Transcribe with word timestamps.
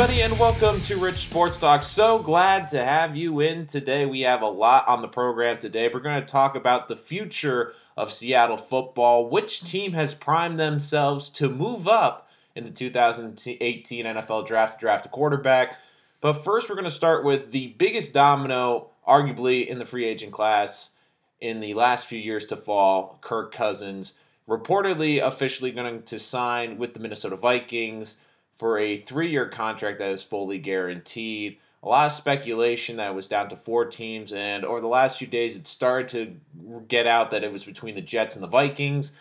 everybody, 0.00 0.22
and 0.22 0.38
welcome 0.38 0.80
to 0.82 0.96
Rich 0.96 1.26
Sports 1.26 1.58
Talk. 1.58 1.82
So 1.82 2.20
glad 2.20 2.68
to 2.68 2.84
have 2.84 3.16
you 3.16 3.40
in 3.40 3.66
today. 3.66 4.06
We 4.06 4.20
have 4.20 4.42
a 4.42 4.46
lot 4.46 4.86
on 4.86 5.02
the 5.02 5.08
program 5.08 5.58
today. 5.58 5.90
We're 5.92 5.98
going 5.98 6.20
to 6.20 6.26
talk 6.26 6.54
about 6.54 6.86
the 6.86 6.94
future 6.94 7.72
of 7.96 8.12
Seattle 8.12 8.58
football. 8.58 9.28
Which 9.28 9.62
team 9.62 9.94
has 9.94 10.14
primed 10.14 10.56
themselves 10.56 11.28
to 11.30 11.48
move 11.48 11.88
up 11.88 12.30
in 12.54 12.62
the 12.62 12.70
2018 12.70 14.04
NFL 14.04 14.46
draft, 14.46 14.78
draft 14.78 15.06
a 15.06 15.08
quarterback? 15.08 15.76
But 16.20 16.44
first, 16.44 16.68
we're 16.68 16.76
going 16.76 16.84
to 16.84 16.92
start 16.92 17.24
with 17.24 17.50
the 17.50 17.74
biggest 17.76 18.12
domino, 18.12 18.90
arguably, 19.04 19.66
in 19.66 19.80
the 19.80 19.84
free 19.84 20.04
agent 20.04 20.30
class 20.30 20.90
in 21.40 21.58
the 21.58 21.74
last 21.74 22.06
few 22.06 22.20
years 22.20 22.46
to 22.46 22.56
fall 22.56 23.18
Kirk 23.20 23.52
Cousins. 23.52 24.14
Reportedly, 24.48 25.20
officially 25.20 25.72
going 25.72 26.04
to 26.04 26.20
sign 26.20 26.78
with 26.78 26.94
the 26.94 27.00
Minnesota 27.00 27.34
Vikings 27.34 28.18
for 28.58 28.78
a 28.78 28.96
three 28.96 29.30
year 29.30 29.48
contract 29.48 29.98
that 29.98 30.10
is 30.10 30.22
fully 30.22 30.58
guaranteed. 30.58 31.58
A 31.82 31.88
lot 31.88 32.06
of 32.06 32.12
speculation 32.12 32.96
that 32.96 33.14
was 33.14 33.28
down 33.28 33.48
to 33.50 33.56
four 33.56 33.84
teams, 33.84 34.32
and 34.32 34.64
over 34.64 34.80
the 34.80 34.88
last 34.88 35.18
few 35.18 35.28
days, 35.28 35.54
it 35.54 35.66
started 35.66 36.08
to 36.08 36.80
get 36.88 37.06
out 37.06 37.30
that 37.30 37.44
it 37.44 37.52
was 37.52 37.62
between 37.62 37.94
the 37.94 38.00
Jets 38.00 38.34
and 38.34 38.42
the 38.42 38.48
Vikings. 38.48 39.12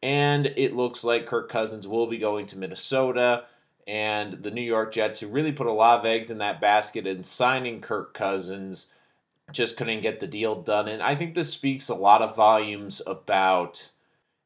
And 0.00 0.46
it 0.46 0.76
looks 0.76 1.02
like 1.02 1.26
Kirk 1.26 1.48
Cousins 1.48 1.88
will 1.88 2.06
be 2.06 2.18
going 2.18 2.46
to 2.48 2.58
Minnesota. 2.58 3.46
And 3.86 4.42
the 4.42 4.50
New 4.50 4.62
York 4.62 4.92
Jets, 4.92 5.20
who 5.20 5.28
really 5.28 5.50
put 5.50 5.66
a 5.66 5.72
lot 5.72 6.00
of 6.00 6.06
eggs 6.06 6.30
in 6.30 6.38
that 6.38 6.60
basket 6.60 7.06
in 7.06 7.24
signing 7.24 7.80
Kirk 7.80 8.14
Cousins, 8.14 8.88
just 9.50 9.76
couldn't 9.76 10.02
get 10.02 10.20
the 10.20 10.26
deal 10.26 10.60
done. 10.62 10.88
And 10.88 11.02
I 11.02 11.14
think 11.14 11.34
this 11.34 11.52
speaks 11.52 11.88
a 11.88 11.94
lot 11.94 12.22
of 12.22 12.36
volumes 12.36 13.02
about. 13.06 13.90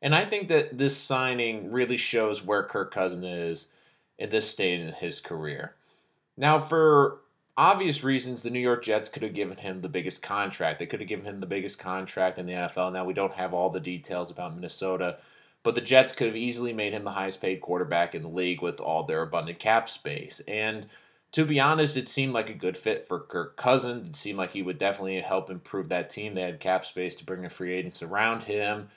And 0.01 0.15
I 0.15 0.25
think 0.25 0.49
that 0.49 0.79
this 0.79 0.97
signing 0.97 1.71
really 1.73 1.97
shows 1.97 2.43
where 2.43 2.62
Kirk 2.62 2.93
Cousins 2.93 3.25
is 3.25 3.69
at 4.19 4.31
this 4.31 4.49
stage 4.49 4.81
in 4.81 4.93
his 4.95 5.21
career. 5.21 5.75
Now, 6.37 6.59
for 6.59 7.21
obvious 7.57 8.05
reasons, 8.05 8.43
the 8.43 8.51
New 8.51 8.61
York 8.61 8.85
Jets 8.85 9.09
could 9.09 9.23
have 9.23 9.35
given 9.35 9.59
him 9.59 9.81
the 9.81 9.89
biggest 9.89 10.23
contract. 10.23 10.79
They 10.79 10.87
could 10.87 11.01
have 11.01 11.09
given 11.09 11.27
him 11.27 11.41
the 11.41 11.47
biggest 11.47 11.79
contract 11.79 12.39
in 12.39 12.47
the 12.47 12.53
NFL. 12.53 12.93
Now, 12.93 13.05
we 13.05 13.15
don't 13.15 13.35
have 13.35 13.53
all 13.53 13.71
the 13.71 13.81
details 13.81 14.31
about 14.31 14.55
Minnesota, 14.55 15.19
but 15.63 15.75
the 15.75 15.81
Jets 15.81 16.13
could 16.13 16.29
have 16.29 16.37
easily 16.37 16.73
made 16.73 16.93
him 16.93 17.05
the 17.05 17.11
highest 17.11 17.41
paid 17.41 17.61
quarterback 17.61 18.15
in 18.15 18.23
the 18.23 18.29
league 18.29 18.63
with 18.63 18.81
all 18.81 19.03
their 19.03 19.23
abundant 19.23 19.59
cap 19.59 19.89
space. 19.89 20.41
And 20.47 20.87
to 21.33 21.45
be 21.45 21.61
honest, 21.61 21.97
it 21.97 22.09
seemed 22.09 22.33
like 22.33 22.49
a 22.49 22.55
good 22.55 22.77
fit 22.77 23.07
for 23.07 23.21
Kirk 23.21 23.57
Cousins. 23.57 24.09
It 24.09 24.17
seemed 24.17 24.39
like 24.39 24.53
he 24.53 24.63
would 24.63 24.79
definitely 24.79 25.21
help 25.21 25.51
improve 25.51 25.89
that 25.89 26.11
team. 26.11 26.35
They 26.35 26.43
had 26.43 26.61
cap 26.61 26.87
space 26.87 27.15
to 27.17 27.25
bring 27.25 27.45
in 27.45 27.51
free 27.51 27.75
agents 27.75 28.03
around 28.03 28.45
him. 28.45 28.89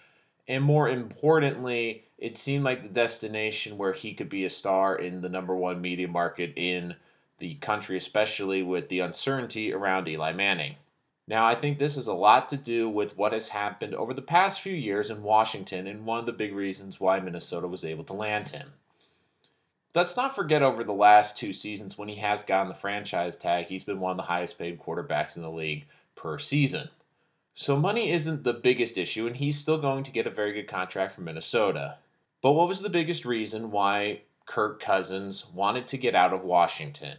And 0.47 0.63
more 0.63 0.89
importantly, 0.89 2.05
it 2.17 2.37
seemed 2.37 2.63
like 2.63 2.83
the 2.83 2.89
destination 2.89 3.77
where 3.77 3.93
he 3.93 4.13
could 4.13 4.29
be 4.29 4.45
a 4.45 4.49
star 4.49 4.95
in 4.95 5.21
the 5.21 5.29
number 5.29 5.55
one 5.55 5.81
media 5.81 6.07
market 6.07 6.53
in 6.55 6.95
the 7.39 7.55
country, 7.55 7.97
especially 7.97 8.61
with 8.61 8.89
the 8.89 8.99
uncertainty 8.99 9.73
around 9.73 10.07
Eli 10.07 10.31
Manning. 10.33 10.75
Now, 11.27 11.45
I 11.45 11.55
think 11.55 11.79
this 11.79 11.95
has 11.95 12.07
a 12.07 12.13
lot 12.13 12.49
to 12.49 12.57
do 12.57 12.89
with 12.89 13.17
what 13.17 13.33
has 13.33 13.49
happened 13.49 13.95
over 13.95 14.13
the 14.13 14.21
past 14.21 14.61
few 14.61 14.73
years 14.73 15.09
in 15.09 15.23
Washington, 15.23 15.87
and 15.87 16.05
one 16.05 16.19
of 16.19 16.25
the 16.25 16.33
big 16.33 16.53
reasons 16.53 16.99
why 16.99 17.19
Minnesota 17.19 17.67
was 17.67 17.85
able 17.85 18.03
to 18.05 18.13
land 18.13 18.49
him. 18.49 18.73
Let's 19.93 20.15
not 20.15 20.35
forget 20.35 20.61
over 20.61 20.83
the 20.83 20.93
last 20.93 21.37
two 21.37 21.53
seasons 21.53 21.97
when 21.97 22.07
he 22.07 22.15
has 22.15 22.43
gotten 22.43 22.69
the 22.69 22.75
franchise 22.75 23.35
tag, 23.35 23.67
he's 23.67 23.83
been 23.83 23.99
one 23.99 24.11
of 24.11 24.17
the 24.17 24.23
highest 24.23 24.57
paid 24.57 24.79
quarterbacks 24.79 25.35
in 25.35 25.41
the 25.41 25.49
league 25.49 25.85
per 26.15 26.37
season. 26.37 26.89
So 27.53 27.77
money 27.77 28.11
isn't 28.11 28.43
the 28.43 28.53
biggest 28.53 28.97
issue, 28.97 29.27
and 29.27 29.37
he's 29.37 29.57
still 29.57 29.77
going 29.77 30.03
to 30.05 30.11
get 30.11 30.27
a 30.27 30.31
very 30.31 30.53
good 30.53 30.67
contract 30.67 31.13
from 31.13 31.25
Minnesota. 31.25 31.97
But 32.41 32.53
what 32.53 32.67
was 32.67 32.81
the 32.81 32.89
biggest 32.89 33.25
reason 33.25 33.71
why 33.71 34.21
Kirk 34.45 34.81
Cousins 34.81 35.45
wanted 35.53 35.87
to 35.87 35.97
get 35.97 36.15
out 36.15 36.33
of 36.33 36.43
Washington? 36.43 37.17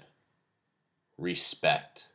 Respect. 1.18 2.08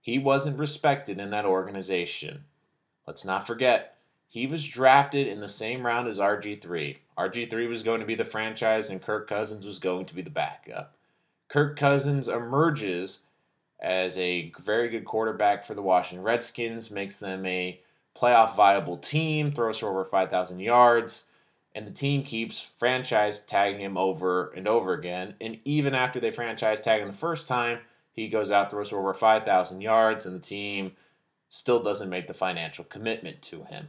He 0.00 0.18
wasn't 0.18 0.58
respected 0.58 1.18
in 1.18 1.30
that 1.30 1.44
organization. 1.44 2.44
Let's 3.06 3.24
not 3.24 3.46
forget, 3.46 3.98
he 4.28 4.46
was 4.46 4.66
drafted 4.66 5.26
in 5.26 5.40
the 5.40 5.48
same 5.48 5.84
round 5.84 6.08
as 6.08 6.18
RG3. 6.18 6.98
RG3 7.18 7.68
was 7.68 7.82
going 7.82 8.00
to 8.00 8.06
be 8.06 8.14
the 8.14 8.24
franchise, 8.24 8.90
and 8.90 9.02
Kirk 9.02 9.28
Cousins 9.28 9.66
was 9.66 9.78
going 9.78 10.06
to 10.06 10.14
be 10.14 10.22
the 10.22 10.30
backup. 10.30 10.94
Kirk 11.48 11.78
Cousins 11.78 12.28
emerges 12.28 13.20
as 13.80 14.18
a 14.18 14.52
very 14.58 14.88
good 14.88 15.04
quarterback 15.04 15.64
for 15.64 15.74
the 15.74 15.82
Washington 15.82 16.24
Redskins, 16.24 16.90
makes 16.90 17.18
them 17.18 17.46
a 17.46 17.80
playoff 18.16 18.56
viable 18.56 18.96
team, 18.96 19.52
throws 19.52 19.78
for 19.78 19.88
over 19.88 20.04
5,000 20.04 20.58
yards, 20.58 21.24
and 21.74 21.86
the 21.86 21.92
team 21.92 22.24
keeps 22.24 22.68
franchise 22.78 23.40
tagging 23.40 23.80
him 23.80 23.96
over 23.96 24.50
and 24.50 24.66
over 24.66 24.94
again. 24.94 25.34
And 25.40 25.58
even 25.64 25.94
after 25.94 26.18
they 26.18 26.30
franchise 26.30 26.80
tag 26.80 27.02
him 27.02 27.08
the 27.08 27.14
first 27.14 27.46
time, 27.46 27.80
he 28.12 28.28
goes 28.28 28.50
out, 28.50 28.70
throws 28.70 28.88
for 28.88 28.98
over 28.98 29.14
5,000 29.14 29.80
yards, 29.80 30.26
and 30.26 30.34
the 30.34 30.44
team 30.44 30.92
still 31.48 31.82
doesn't 31.82 32.10
make 32.10 32.26
the 32.26 32.34
financial 32.34 32.84
commitment 32.84 33.42
to 33.42 33.64
him. 33.64 33.88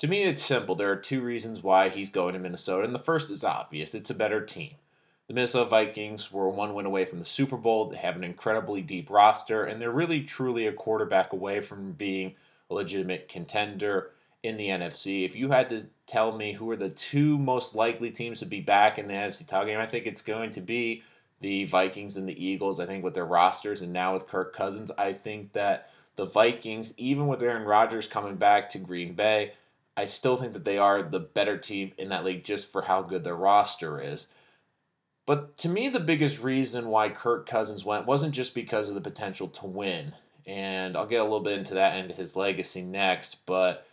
To 0.00 0.06
me, 0.08 0.24
it's 0.24 0.44
simple. 0.44 0.74
There 0.74 0.92
are 0.92 0.96
two 0.96 1.22
reasons 1.22 1.62
why 1.62 1.88
he's 1.88 2.10
going 2.10 2.34
to 2.34 2.38
Minnesota, 2.38 2.84
and 2.84 2.94
the 2.94 2.98
first 2.98 3.30
is 3.30 3.42
obvious 3.42 3.94
it's 3.94 4.10
a 4.10 4.14
better 4.14 4.44
team. 4.44 4.72
The 5.28 5.34
Minnesota 5.34 5.68
Vikings 5.68 6.30
were 6.30 6.48
one 6.48 6.72
win 6.72 6.86
away 6.86 7.04
from 7.04 7.18
the 7.18 7.24
Super 7.24 7.56
Bowl. 7.56 7.88
They 7.88 7.96
have 7.96 8.14
an 8.14 8.22
incredibly 8.22 8.80
deep 8.80 9.10
roster, 9.10 9.64
and 9.64 9.80
they're 9.80 9.90
really 9.90 10.22
truly 10.22 10.66
a 10.66 10.72
quarterback 10.72 11.32
away 11.32 11.60
from 11.60 11.92
being 11.92 12.34
a 12.70 12.74
legitimate 12.74 13.28
contender 13.28 14.12
in 14.44 14.56
the 14.56 14.68
NFC. 14.68 15.24
If 15.24 15.34
you 15.34 15.50
had 15.50 15.68
to 15.70 15.86
tell 16.06 16.30
me 16.30 16.52
who 16.52 16.70
are 16.70 16.76
the 16.76 16.90
two 16.90 17.38
most 17.38 17.74
likely 17.74 18.12
teams 18.12 18.38
to 18.38 18.46
be 18.46 18.60
back 18.60 18.98
in 18.98 19.08
the 19.08 19.14
NFC 19.14 19.46
title 19.46 19.66
game, 19.66 19.80
I 19.80 19.86
think 19.86 20.06
it's 20.06 20.22
going 20.22 20.52
to 20.52 20.60
be 20.60 21.02
the 21.40 21.64
Vikings 21.64 22.16
and 22.16 22.28
the 22.28 22.44
Eagles. 22.44 22.78
I 22.78 22.86
think 22.86 23.02
with 23.02 23.14
their 23.14 23.26
rosters 23.26 23.82
and 23.82 23.92
now 23.92 24.14
with 24.14 24.28
Kirk 24.28 24.54
Cousins, 24.54 24.92
I 24.96 25.12
think 25.12 25.52
that 25.54 25.90
the 26.14 26.26
Vikings, 26.26 26.94
even 26.98 27.26
with 27.26 27.42
Aaron 27.42 27.64
Rodgers 27.64 28.06
coming 28.06 28.36
back 28.36 28.70
to 28.70 28.78
Green 28.78 29.14
Bay, 29.14 29.54
I 29.96 30.04
still 30.04 30.36
think 30.36 30.52
that 30.52 30.64
they 30.64 30.78
are 30.78 31.02
the 31.02 31.18
better 31.20 31.58
team 31.58 31.92
in 31.98 32.10
that 32.10 32.24
league 32.24 32.44
just 32.44 32.70
for 32.70 32.82
how 32.82 33.02
good 33.02 33.24
their 33.24 33.34
roster 33.34 34.00
is. 34.00 34.28
But 35.26 35.58
to 35.58 35.68
me, 35.68 35.88
the 35.88 36.00
biggest 36.00 36.40
reason 36.40 36.88
why 36.88 37.08
Kirk 37.08 37.48
Cousins 37.48 37.84
went 37.84 38.06
wasn't 38.06 38.34
just 38.34 38.54
because 38.54 38.88
of 38.88 38.94
the 38.94 39.00
potential 39.00 39.48
to 39.48 39.66
win. 39.66 40.14
And 40.46 40.96
I'll 40.96 41.06
get 41.06 41.20
a 41.20 41.24
little 41.24 41.40
bit 41.40 41.58
into 41.58 41.74
that 41.74 41.96
and 41.96 42.12
his 42.12 42.36
legacy 42.36 42.82
next. 42.82 43.44
But 43.44 43.86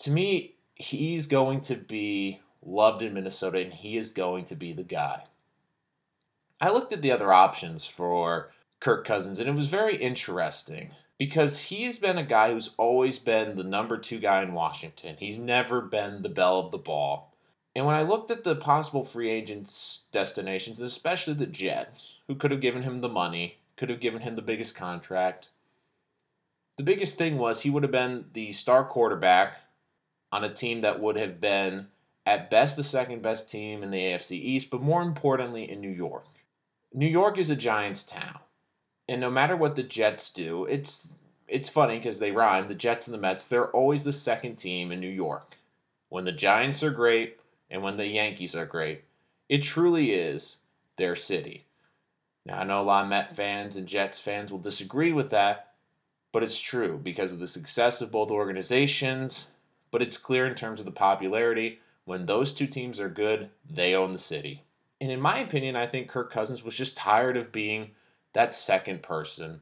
to 0.00 0.10
me, 0.10 0.56
he's 0.74 1.28
going 1.28 1.60
to 1.62 1.76
be 1.76 2.40
loved 2.64 3.02
in 3.02 3.14
Minnesota 3.14 3.58
and 3.58 3.72
he 3.72 3.96
is 3.96 4.10
going 4.10 4.44
to 4.46 4.56
be 4.56 4.72
the 4.72 4.82
guy. 4.82 5.24
I 6.60 6.70
looked 6.70 6.92
at 6.92 7.02
the 7.02 7.12
other 7.12 7.32
options 7.32 7.86
for 7.86 8.50
Kirk 8.80 9.06
Cousins 9.06 9.38
and 9.38 9.48
it 9.48 9.54
was 9.54 9.68
very 9.68 9.96
interesting 9.96 10.90
because 11.18 11.58
he's 11.58 11.98
been 11.98 12.18
a 12.18 12.24
guy 12.24 12.52
who's 12.52 12.70
always 12.76 13.18
been 13.18 13.56
the 13.56 13.64
number 13.64 13.98
two 13.98 14.18
guy 14.18 14.42
in 14.42 14.54
Washington. 14.54 15.16
He's 15.18 15.38
never 15.38 15.80
been 15.80 16.22
the 16.22 16.28
belle 16.28 16.58
of 16.60 16.72
the 16.72 16.78
ball. 16.78 17.31
And 17.74 17.86
when 17.86 17.94
I 17.94 18.02
looked 18.02 18.30
at 18.30 18.44
the 18.44 18.54
possible 18.54 19.04
free 19.04 19.30
agents' 19.30 20.00
destinations, 20.12 20.80
especially 20.80 21.34
the 21.34 21.46
Jets, 21.46 22.18
who 22.26 22.34
could 22.34 22.50
have 22.50 22.60
given 22.60 22.82
him 22.82 23.00
the 23.00 23.08
money, 23.08 23.58
could 23.76 23.88
have 23.88 24.00
given 24.00 24.22
him 24.22 24.36
the 24.36 24.42
biggest 24.42 24.74
contract, 24.74 25.48
the 26.76 26.82
biggest 26.82 27.16
thing 27.16 27.38
was 27.38 27.60
he 27.60 27.70
would 27.70 27.82
have 27.82 27.92
been 27.92 28.26
the 28.32 28.52
star 28.52 28.84
quarterback 28.84 29.60
on 30.30 30.44
a 30.44 30.52
team 30.52 30.80
that 30.80 31.00
would 31.00 31.16
have 31.16 31.40
been, 31.40 31.88
at 32.24 32.50
best, 32.50 32.76
the 32.76 32.84
second 32.84 33.22
best 33.22 33.50
team 33.50 33.82
in 33.82 33.90
the 33.90 33.98
AFC 33.98 34.32
East, 34.32 34.70
but 34.70 34.80
more 34.80 35.02
importantly, 35.02 35.70
in 35.70 35.80
New 35.80 35.90
York. 35.90 36.26
New 36.94 37.06
York 37.06 37.38
is 37.38 37.50
a 37.50 37.56
Giants 37.56 38.04
town. 38.04 38.38
And 39.08 39.20
no 39.20 39.30
matter 39.30 39.56
what 39.56 39.76
the 39.76 39.82
Jets 39.82 40.30
do, 40.30 40.64
it's 40.64 41.08
it's 41.48 41.68
funny 41.68 41.98
because 41.98 42.18
they 42.18 42.30
rhyme. 42.30 42.68
The 42.68 42.74
Jets 42.74 43.06
and 43.06 43.12
the 43.12 43.18
Mets, 43.18 43.46
they're 43.46 43.70
always 43.70 44.04
the 44.04 44.12
second 44.12 44.56
team 44.56 44.90
in 44.90 45.00
New 45.00 45.08
York. 45.08 45.56
When 46.08 46.24
the 46.24 46.32
Giants 46.32 46.82
are 46.82 46.90
great, 46.90 47.38
and 47.72 47.82
when 47.82 47.96
the 47.96 48.06
Yankees 48.06 48.54
are 48.54 48.66
great. 48.66 49.02
It 49.48 49.62
truly 49.62 50.12
is 50.12 50.58
their 50.96 51.16
city. 51.16 51.64
Now, 52.44 52.60
I 52.60 52.64
know 52.64 52.80
a 52.80 52.82
lot 52.82 53.04
of 53.04 53.10
Met 53.10 53.34
fans 53.34 53.76
and 53.76 53.88
Jets 53.88 54.20
fans 54.20 54.52
will 54.52 54.58
disagree 54.58 55.12
with 55.12 55.30
that, 55.30 55.72
but 56.32 56.42
it's 56.42 56.60
true 56.60 57.00
because 57.02 57.32
of 57.32 57.38
the 57.38 57.48
success 57.48 58.00
of 58.00 58.12
both 58.12 58.30
organizations. 58.30 59.48
But 59.90 60.02
it's 60.02 60.18
clear 60.18 60.46
in 60.46 60.54
terms 60.54 60.80
of 60.80 60.86
the 60.86 60.92
popularity. 60.92 61.80
When 62.04 62.26
those 62.26 62.52
two 62.52 62.66
teams 62.66 63.00
are 63.00 63.08
good, 63.08 63.50
they 63.68 63.94
own 63.94 64.12
the 64.12 64.18
city. 64.18 64.62
And 65.00 65.10
in 65.10 65.20
my 65.20 65.38
opinion, 65.38 65.76
I 65.76 65.86
think 65.86 66.08
Kirk 66.08 66.32
Cousins 66.32 66.62
was 66.62 66.76
just 66.76 66.96
tired 66.96 67.36
of 67.36 67.52
being 67.52 67.92
that 68.32 68.54
second 68.54 69.02
person, 69.02 69.60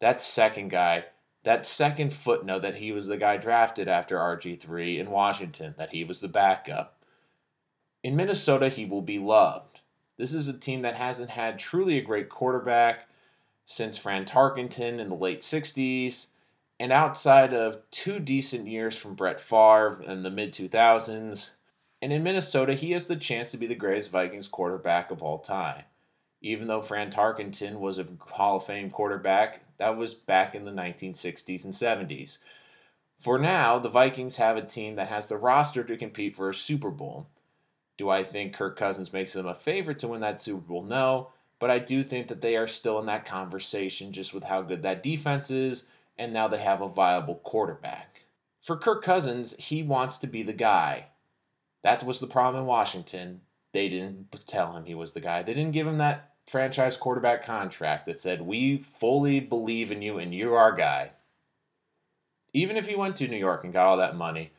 that 0.00 0.20
second 0.20 0.70
guy, 0.70 1.04
that 1.44 1.66
second 1.66 2.12
footnote 2.12 2.62
that 2.62 2.76
he 2.76 2.92
was 2.92 3.06
the 3.06 3.16
guy 3.16 3.36
drafted 3.36 3.88
after 3.88 4.16
RG3 4.16 4.98
in 4.98 5.10
Washington, 5.10 5.74
that 5.78 5.90
he 5.90 6.04
was 6.04 6.20
the 6.20 6.28
backup. 6.28 6.97
In 8.02 8.14
Minnesota, 8.14 8.68
he 8.68 8.84
will 8.84 9.02
be 9.02 9.18
loved. 9.18 9.80
This 10.16 10.32
is 10.32 10.48
a 10.48 10.52
team 10.52 10.82
that 10.82 10.96
hasn't 10.96 11.30
had 11.30 11.58
truly 11.58 11.98
a 11.98 12.02
great 12.02 12.28
quarterback 12.28 13.08
since 13.66 13.98
Fran 13.98 14.24
Tarkenton 14.24 14.98
in 14.98 15.08
the 15.08 15.14
late 15.14 15.42
60s, 15.42 16.28
and 16.80 16.92
outside 16.92 17.52
of 17.52 17.82
two 17.90 18.18
decent 18.18 18.66
years 18.66 18.96
from 18.96 19.14
Brett 19.14 19.40
Favre 19.40 20.02
in 20.02 20.22
the 20.22 20.30
mid 20.30 20.52
2000s. 20.52 21.50
And 22.00 22.12
in 22.12 22.22
Minnesota, 22.22 22.74
he 22.74 22.92
has 22.92 23.08
the 23.08 23.16
chance 23.16 23.50
to 23.50 23.56
be 23.56 23.66
the 23.66 23.74
greatest 23.74 24.10
Vikings 24.12 24.48
quarterback 24.48 25.10
of 25.10 25.22
all 25.22 25.38
time. 25.38 25.82
Even 26.40 26.68
though 26.68 26.82
Fran 26.82 27.10
Tarkenton 27.10 27.80
was 27.80 27.98
a 27.98 28.06
Hall 28.20 28.56
of 28.56 28.64
Fame 28.64 28.90
quarterback, 28.90 29.60
that 29.78 29.96
was 29.96 30.14
back 30.14 30.54
in 30.54 30.64
the 30.64 30.70
1960s 30.70 31.64
and 31.64 31.74
70s. 31.74 32.38
For 33.20 33.38
now, 33.38 33.80
the 33.80 33.88
Vikings 33.88 34.36
have 34.36 34.56
a 34.56 34.62
team 34.64 34.94
that 34.94 35.08
has 35.08 35.26
the 35.26 35.36
roster 35.36 35.82
to 35.82 35.96
compete 35.96 36.36
for 36.36 36.48
a 36.48 36.54
Super 36.54 36.90
Bowl. 36.90 37.26
Do 37.98 38.08
I 38.08 38.22
think 38.22 38.54
Kirk 38.54 38.78
Cousins 38.78 39.12
makes 39.12 39.32
them 39.32 39.46
a 39.46 39.54
favorite 39.54 39.98
to 39.98 40.08
win 40.08 40.20
that 40.20 40.40
Super 40.40 40.60
Bowl? 40.60 40.84
No, 40.84 41.30
but 41.58 41.70
I 41.70 41.80
do 41.80 42.04
think 42.04 42.28
that 42.28 42.40
they 42.40 42.56
are 42.56 42.68
still 42.68 42.98
in 43.00 43.06
that 43.06 43.26
conversation 43.26 44.12
just 44.12 44.32
with 44.32 44.44
how 44.44 44.62
good 44.62 44.82
that 44.82 45.02
defense 45.02 45.50
is, 45.50 45.86
and 46.16 46.32
now 46.32 46.46
they 46.46 46.58
have 46.58 46.80
a 46.80 46.88
viable 46.88 47.34
quarterback. 47.34 48.22
For 48.60 48.76
Kirk 48.76 49.02
Cousins, 49.02 49.54
he 49.58 49.82
wants 49.82 50.18
to 50.18 50.26
be 50.26 50.42
the 50.44 50.52
guy. 50.52 51.06
That 51.82 52.04
was 52.04 52.20
the 52.20 52.26
problem 52.26 52.62
in 52.62 52.66
Washington. 52.66 53.40
They 53.72 53.88
didn't 53.88 54.34
tell 54.46 54.76
him 54.76 54.84
he 54.84 54.94
was 54.94 55.12
the 55.12 55.20
guy. 55.20 55.42
They 55.42 55.54
didn't 55.54 55.72
give 55.72 55.86
him 55.86 55.98
that 55.98 56.34
franchise 56.46 56.96
quarterback 56.96 57.44
contract 57.44 58.06
that 58.06 58.20
said, 58.20 58.42
We 58.42 58.78
fully 58.78 59.40
believe 59.40 59.90
in 59.90 60.02
you 60.02 60.18
and 60.18 60.34
you're 60.34 60.56
our 60.56 60.74
guy. 60.74 61.10
Even 62.52 62.76
if 62.76 62.86
he 62.86 62.96
went 62.96 63.16
to 63.16 63.28
New 63.28 63.36
York 63.36 63.64
and 63.64 63.72
got 63.72 63.86
all 63.86 63.98
that 63.98 64.16
money, 64.16 64.52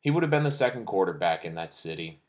he 0.00 0.10
would 0.10 0.22
have 0.22 0.30
been 0.30 0.44
the 0.44 0.50
second 0.50 0.86
quarterback 0.86 1.44
in 1.44 1.54
that 1.54 1.74
city. 1.74 2.20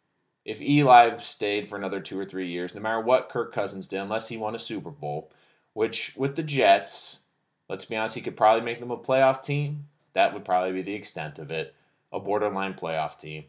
If 0.46 0.62
Eli 0.62 1.18
stayed 1.18 1.68
for 1.68 1.76
another 1.76 2.00
two 2.00 2.20
or 2.20 2.26
three 2.26 2.48
years, 2.48 2.76
no 2.76 2.82
matter 2.82 3.02
what 3.02 3.30
Kirk 3.30 3.52
Cousins 3.52 3.88
did, 3.88 4.00
unless 4.00 4.28
he 4.28 4.38
won 4.38 4.54
a 4.54 4.60
Super 4.60 4.92
Bowl, 4.92 5.32
which 5.74 6.14
with 6.16 6.36
the 6.36 6.44
Jets, 6.44 7.20
let's 7.68 7.86
be 7.86 7.96
honest, 7.96 8.14
he 8.14 8.22
could 8.22 8.38
probably 8.38 8.64
make 8.64 8.80
them 8.80 8.92
a 8.92 8.98
playoff 8.98 9.44
team. 9.44 9.88
That 10.14 10.34
would 10.34 10.46
probably 10.46 10.72
be 10.72 10.84
the 10.84 10.94
extent 10.94 11.40
of 11.40 11.50
it. 11.50 11.74
A 12.14 12.20
borderline 12.20 12.76
playoff 12.76 13.20
team. 13.20 13.46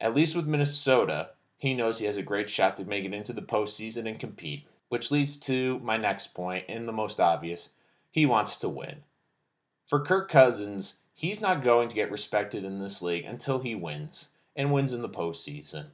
At 0.00 0.14
least 0.14 0.36
with 0.36 0.46
Minnesota, 0.46 1.30
he 1.58 1.74
knows 1.74 1.98
he 1.98 2.06
has 2.06 2.16
a 2.16 2.22
great 2.22 2.48
shot 2.48 2.76
to 2.76 2.84
make 2.84 3.04
it 3.04 3.12
into 3.12 3.32
the 3.32 3.42
postseason 3.42 4.08
and 4.08 4.18
compete. 4.18 4.66
Which 4.90 5.10
leads 5.10 5.36
to 5.38 5.80
my 5.80 5.96
next 5.96 6.28
point, 6.28 6.66
and 6.68 6.86
the 6.86 6.92
most 6.92 7.18
obvious 7.18 7.70
he 8.12 8.24
wants 8.24 8.56
to 8.58 8.68
win. 8.68 9.02
For 9.86 9.98
Kirk 9.98 10.30
Cousins, 10.30 10.98
he's 11.12 11.40
not 11.40 11.64
going 11.64 11.88
to 11.88 11.94
get 11.94 12.12
respected 12.12 12.64
in 12.64 12.78
this 12.78 13.02
league 13.02 13.24
until 13.24 13.58
he 13.58 13.74
wins, 13.74 14.28
and 14.54 14.72
wins 14.72 14.92
in 14.92 15.02
the 15.02 15.08
postseason. 15.08 15.86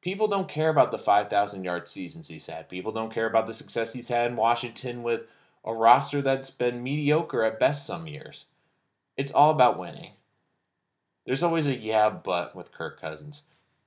People 0.00 0.28
don't 0.28 0.48
care 0.48 0.68
about 0.68 0.90
the 0.90 0.98
5,000 0.98 1.64
yard 1.64 1.88
seasons 1.88 2.28
he's 2.28 2.46
had. 2.46 2.68
People 2.68 2.92
don't 2.92 3.12
care 3.12 3.26
about 3.26 3.46
the 3.46 3.54
success 3.54 3.92
he's 3.92 4.08
had 4.08 4.30
in 4.30 4.36
Washington 4.36 5.02
with 5.02 5.22
a 5.64 5.74
roster 5.74 6.22
that's 6.22 6.50
been 6.50 6.82
mediocre 6.82 7.42
at 7.42 7.58
best 7.58 7.86
some 7.86 8.06
years. 8.06 8.44
It's 9.16 9.32
all 9.32 9.50
about 9.50 9.78
winning. 9.78 10.12
There's 11.26 11.42
always 11.42 11.66
a 11.66 11.76
yeah, 11.76 12.08
but 12.08 12.54
with 12.54 12.72
Kirk 12.72 13.00
Cousins. 13.00 13.42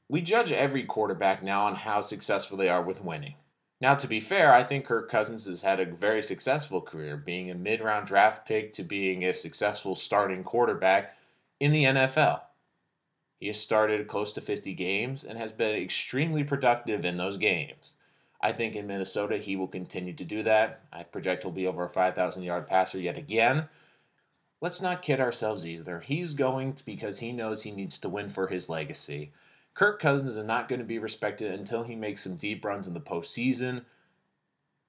We 0.10 0.22
judge 0.22 0.52
every 0.52 0.84
quarterback 0.84 1.42
now 1.42 1.66
on 1.66 1.75
how 1.75 2.02
successful 2.02 2.58
they 2.58 2.68
are 2.68 2.84
with 2.84 3.04
winning. 3.04 3.36
Now, 3.80 3.96
to 3.96 4.08
be 4.08 4.19
fair, 4.19 4.54
I 4.54 4.63
think 4.63 4.86
Kirk 4.86 5.10
Cousins 5.10 5.46
has 5.46 5.63
had 5.63 5.80
a 5.80 5.86
very 5.86 6.22
successful 6.22 6.81
career, 6.81 7.18
being 7.18 7.50
a 7.50 7.56
mid 7.56 7.81
round 7.81 8.06
draft 8.06 8.46
pick 8.46 8.74
to 8.74 8.84
being 8.84 9.25
a 9.25 9.34
successful 9.34 9.96
starting 9.96 10.44
quarterback 10.44 11.16
in 11.60 11.72
the 11.72 11.86
NFL. 11.86 12.42
He 13.41 13.47
has 13.47 13.59
started 13.59 14.07
close 14.07 14.31
to 14.33 14.41
50 14.41 14.75
games 14.75 15.23
and 15.23 15.35
has 15.35 15.51
been 15.51 15.75
extremely 15.75 16.43
productive 16.43 17.03
in 17.03 17.17
those 17.17 17.38
games. 17.38 17.93
I 18.39 18.51
think 18.51 18.75
in 18.75 18.85
Minnesota 18.85 19.38
he 19.38 19.55
will 19.55 19.67
continue 19.67 20.13
to 20.13 20.23
do 20.23 20.43
that. 20.43 20.81
I 20.93 21.01
project 21.01 21.41
he'll 21.41 21.51
be 21.51 21.65
over 21.65 21.83
a 21.83 21.89
5,000 21.89 22.43
yard 22.43 22.67
passer 22.67 22.99
yet 22.99 23.17
again. 23.17 23.67
Let's 24.61 24.79
not 24.79 25.01
kid 25.01 25.19
ourselves 25.19 25.65
either. 25.65 26.01
He's 26.01 26.35
going 26.35 26.73
to 26.73 26.85
because 26.85 27.17
he 27.17 27.31
knows 27.31 27.63
he 27.63 27.71
needs 27.71 27.97
to 28.01 28.09
win 28.09 28.29
for 28.29 28.45
his 28.45 28.69
legacy. 28.69 29.31
Kirk 29.73 29.99
Cousins 29.99 30.38
is 30.38 30.45
not 30.45 30.69
going 30.69 30.77
to 30.77 30.85
be 30.85 30.99
respected 30.99 31.51
until 31.51 31.81
he 31.81 31.95
makes 31.95 32.23
some 32.23 32.35
deep 32.35 32.63
runs 32.63 32.88
in 32.88 32.93
the 32.93 32.99
postseason. 32.99 33.85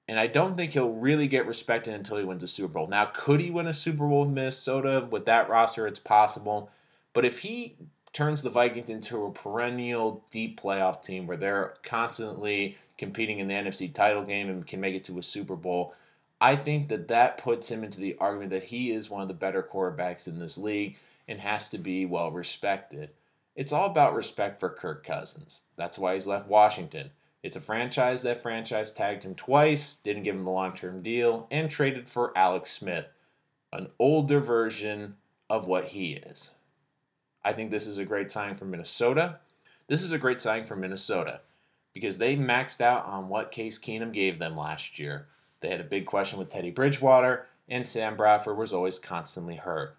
And 0.07 0.19
I 0.19 0.27
don't 0.27 0.55
think 0.55 0.73
he'll 0.73 0.91
really 0.91 1.27
get 1.27 1.47
respected 1.47 1.95
until 1.95 2.17
he 2.17 2.23
wins 2.23 2.43
a 2.43 2.47
Super 2.47 2.71
Bowl. 2.71 2.87
Now, 2.87 3.05
could 3.05 3.41
he 3.41 3.49
win 3.49 3.65
a 3.65 3.73
Super 3.73 4.07
Bowl 4.07 4.25
with 4.25 4.35
Minnesota? 4.35 5.07
With 5.09 5.25
that 5.25 5.49
roster, 5.49 5.87
it's 5.87 5.99
possible. 5.99 6.69
But 7.13 7.25
if 7.25 7.39
he 7.39 7.77
turns 8.13 8.43
the 8.43 8.49
Vikings 8.49 8.91
into 8.91 9.25
a 9.25 9.31
perennial 9.31 10.23
deep 10.31 10.61
playoff 10.61 11.03
team 11.03 11.25
where 11.25 11.37
they're 11.37 11.73
constantly 11.83 12.77
competing 12.97 13.39
in 13.39 13.47
the 13.47 13.55
NFC 13.55 13.91
title 13.91 14.23
game 14.23 14.49
and 14.49 14.65
can 14.65 14.79
make 14.79 14.95
it 14.95 15.03
to 15.05 15.17
a 15.17 15.23
Super 15.23 15.55
Bowl. 15.55 15.95
I 16.39 16.55
think 16.55 16.89
that 16.89 17.07
that 17.07 17.39
puts 17.39 17.69
him 17.69 17.83
into 17.83 17.99
the 17.99 18.15
argument 18.19 18.51
that 18.51 18.63
he 18.63 18.91
is 18.91 19.09
one 19.09 19.23
of 19.23 19.27
the 19.27 19.33
better 19.33 19.63
quarterbacks 19.63 20.27
in 20.27 20.39
this 20.39 20.57
league 20.57 20.97
and 21.27 21.39
has 21.39 21.69
to 21.69 21.77
be 21.77 22.05
well 22.05 22.31
respected. 22.31 23.09
It's 23.55 23.71
all 23.71 23.87
about 23.87 24.15
respect 24.15 24.59
for 24.59 24.69
Kirk 24.69 25.05
Cousins. 25.05 25.59
That's 25.75 25.97
why 25.97 26.13
he's 26.13 26.27
left 26.27 26.47
Washington. 26.47 27.11
It's 27.41 27.55
a 27.55 27.61
franchise 27.61 28.23
that 28.23 28.41
franchise 28.41 28.93
tagged 28.93 29.23
him 29.23 29.35
twice, 29.35 29.95
didn't 30.03 30.23
give 30.23 30.35
him 30.35 30.47
a 30.47 30.53
long 30.53 30.73
term 30.73 31.01
deal, 31.01 31.47
and 31.51 31.69
traded 31.69 32.09
for 32.09 32.37
Alex 32.37 32.71
Smith, 32.71 33.07
an 33.71 33.89
older 33.99 34.39
version 34.39 35.15
of 35.49 35.65
what 35.65 35.89
he 35.89 36.13
is. 36.13 36.51
I 37.45 37.53
think 37.53 37.71
this 37.71 37.87
is 37.87 37.97
a 37.97 38.05
great 38.05 38.31
sign 38.31 38.55
for 38.55 38.65
Minnesota. 38.65 39.39
This 39.87 40.03
is 40.03 40.11
a 40.11 40.17
great 40.17 40.41
sign 40.41 40.65
for 40.65 40.75
Minnesota 40.75 41.41
because 41.93 42.17
they 42.17 42.35
maxed 42.35 42.81
out 42.81 43.05
on 43.05 43.29
what 43.29 43.51
Case 43.51 43.77
Keenum 43.79 44.13
gave 44.13 44.39
them 44.39 44.57
last 44.57 44.97
year. 44.97 45.27
They 45.61 45.69
had 45.69 45.81
a 45.81 45.85
big 45.85 46.05
question 46.05 46.39
with 46.39 46.49
Teddy 46.49 46.71
Bridgewater, 46.71 47.47
and 47.69 47.87
Sam 47.87 48.17
Bradford 48.17 48.57
was 48.57 48.73
always 48.73 48.99
constantly 48.99 49.55
hurt. 49.55 49.95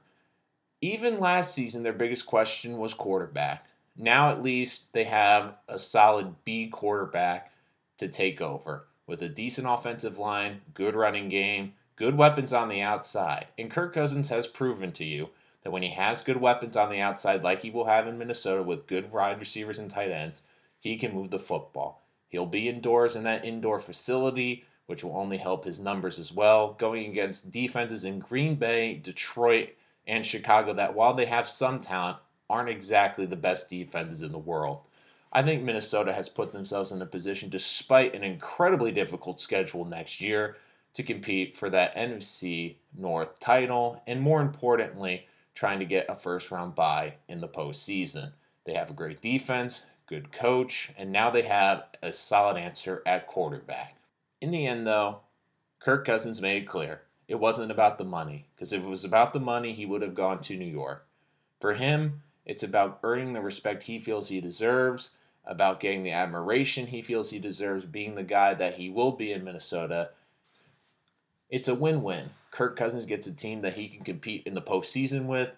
Even 0.81 1.21
last 1.21 1.55
season, 1.55 1.83
their 1.83 1.93
biggest 1.93 2.27
question 2.27 2.79
was 2.79 2.93
quarterback. 2.93 3.67
Now, 3.97 4.31
at 4.31 4.43
least, 4.43 4.93
they 4.93 5.05
have 5.05 5.55
a 5.69 5.79
solid 5.79 6.35
B 6.45 6.69
quarterback 6.69 7.53
to 7.99 8.09
take 8.09 8.41
over 8.41 8.87
with 9.07 9.23
a 9.23 9.29
decent 9.29 9.67
offensive 9.69 10.19
line, 10.19 10.61
good 10.75 10.95
running 10.95 11.29
game, 11.29 11.75
good 11.97 12.17
weapons 12.17 12.53
on 12.53 12.69
the 12.69 12.83
outside. 12.83 13.47
And 13.57 13.71
Kirk 13.71 13.95
Cousins 13.95 14.29
has 14.31 14.47
proven 14.47 14.93
to 14.93 15.05
you 15.05 15.31
that 15.65 15.71
when 15.71 15.83
he 15.83 15.91
has 15.91 16.23
good 16.23 16.37
weapons 16.37 16.77
on 16.77 16.91
the 16.91 17.01
outside, 17.01 17.43
like 17.43 17.63
he 17.63 17.71
will 17.71 17.87
have 17.87 18.07
in 18.07 18.19
Minnesota 18.19 18.63
with 18.63 18.87
good 18.87 19.11
wide 19.11 19.41
receivers 19.41 19.79
and 19.79 19.91
tight 19.91 20.11
ends, 20.11 20.43
he 20.79 20.97
can 20.97 21.15
move 21.15 21.31
the 21.31 21.39
football. 21.39 22.03
He'll 22.29 22.47
be 22.47 22.69
indoors 22.69 23.17
in 23.17 23.23
that 23.25 23.45
indoor 23.45 23.81
facility, 23.81 24.65
which 24.87 25.03
will 25.03 25.17
only 25.17 25.39
help 25.39 25.65
his 25.65 25.81
numbers 25.81 26.19
as 26.19 26.31
well, 26.31 26.75
going 26.75 27.11
against 27.11 27.51
defenses 27.51 28.05
in 28.05 28.19
Green 28.19 28.57
Bay, 28.57 28.95
Detroit, 28.95 29.71
and 30.07 30.27
Chicago 30.27 30.75
that, 30.75 30.95
while 30.95 31.15
they 31.15 31.25
have 31.25 31.49
some 31.49 31.81
talent, 31.81 32.19
aren't 32.51 32.69
exactly 32.69 33.25
the 33.25 33.37
best 33.37 33.71
defenses 33.71 34.21
in 34.21 34.33
the 34.33 34.39
world. 34.39 34.87
I 35.33 35.43
think 35.43 35.63
Minnesota 35.63 36.13
has 36.13 36.29
put 36.29 36.53
themselves 36.53 36.93
in 36.93 37.01
a 37.01 37.07
position, 37.07 37.49
despite 37.49 38.15
an 38.15 38.23
incredibly 38.23 38.93
difficult 38.93 39.41
schedule 39.41 39.87
next 39.87 40.21
year, 40.21 40.57
to 40.93 41.03
compete 41.03 41.57
for 41.57 41.71
that 41.71 41.97
NFC 41.97 42.77
North 42.97 43.41
title, 43.41 44.03
and 44.07 44.21
more 44.21 44.43
importantly, 44.43 45.27
trying 45.55 45.79
to 45.79 45.85
get 45.85 46.07
a 46.09 46.15
first 46.15 46.51
round 46.51 46.75
bye 46.75 47.15
in 47.29 47.41
the 47.41 47.49
postseason. 47.49 48.33
They 48.65 48.75
have 48.75 48.91
a 48.91 48.95
great 48.95 49.21
defense, 49.21 49.85
good 50.07 50.33
coach, 50.33 50.93
and 50.97 51.13
now 51.13 51.31
they 51.31 51.43
have 51.43 51.85
a 52.03 52.13
solid 52.13 52.57
answer 52.57 53.03
at 53.07 53.27
quarterback. 53.27 53.97
In 54.41 54.51
the 54.51 54.67
end, 54.67 54.87
though, 54.87 55.21
Kirk 55.81 56.07
Cousins 56.07 56.41
made 56.41 56.63
it 56.63 56.69
clear 56.69 57.03
it 57.27 57.37
wasn't 57.37 57.71
about 57.71 57.99
the 57.99 58.05
money, 58.05 58.47
because 58.55 58.73
if 58.73 58.83
it 58.83 58.87
was 58.87 59.05
about 59.05 59.33
the 59.33 59.41
money, 59.41 59.73
he 59.73 59.87
would 59.87 60.03
have 60.03 60.15
gone 60.15 60.41
to 60.43 60.57
New 60.57 60.65
York. 60.67 61.07
For 61.61 61.75
him, 61.75 62.23
it's 62.45 62.63
about 62.63 62.99
earning 63.03 63.33
the 63.33 63.41
respect 63.41 63.85
he 63.85 63.99
feels 63.99 64.29
he 64.29 64.41
deserves, 64.41 65.11
about 65.47 65.81
getting 65.81 66.03
the 66.03 66.13
admiration 66.13 66.89
he 66.89 67.01
feels 67.01 67.31
he 67.31 67.39
deserves, 67.39 67.87
being 67.87 68.15
the 68.15 68.23
guy 68.23 68.53
that 68.55 68.75
he 68.75 68.91
will 68.91 69.13
be 69.13 69.33
in 69.33 69.45
Minnesota. 69.45 70.11
It's 71.51 71.69
a 71.69 71.75
win 71.75 72.03
win. 72.03 72.31
Kirk 72.51 72.77
Cousins 72.77 73.05
gets 73.05 73.27
a 73.27 73.35
team 73.35 73.63
that 73.63 73.75
he 73.75 73.89
can 73.89 74.05
compete 74.05 74.43
in 74.47 74.55
the 74.55 74.63
postseason 74.63 75.27
with, 75.27 75.51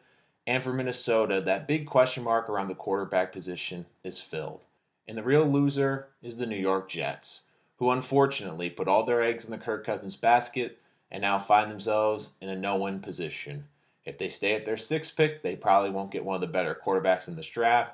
and 0.47 0.63
for 0.63 0.73
Minnesota, 0.73 1.41
that 1.41 1.67
big 1.67 1.87
question 1.87 2.23
mark 2.23 2.49
around 2.49 2.69
the 2.69 2.75
quarterback 2.75 3.33
position 3.33 3.87
is 4.05 4.21
filled. 4.21 4.61
And 5.09 5.19
the 5.19 5.23
real 5.23 5.45
loser 5.45 6.09
is 6.23 6.37
the 6.37 6.47
New 6.47 6.57
York 6.57 6.89
Jets, 6.89 7.43
who 7.79 7.91
unfortunately 7.91 8.71
put 8.71 8.89
all 8.89 9.05
their 9.05 9.23
eggs 9.23 9.45
in 9.45 9.51
the 9.51 9.59
Kirk 9.59 9.85
Cousins 9.85 10.17
basket 10.17 10.79
and 11.11 11.23
now 11.23 11.39
find 11.39 11.71
themselves 11.71 12.33
in 12.41 12.49
a 12.49 12.57
no 12.57 12.77
win 12.77 13.01
position. 13.01 13.67
If 14.05 14.19
they 14.19 14.29
stay 14.29 14.55
at 14.55 14.65
their 14.65 14.77
sixth 14.77 15.17
pick, 15.17 15.43
they 15.43 15.57
probably 15.57 15.91
won't 15.91 16.13
get 16.13 16.25
one 16.25 16.37
of 16.37 16.41
the 16.41 16.47
better 16.47 16.81
quarterbacks 16.85 17.29
in 17.29 17.37
this 17.37 17.49
draft. 17.49 17.93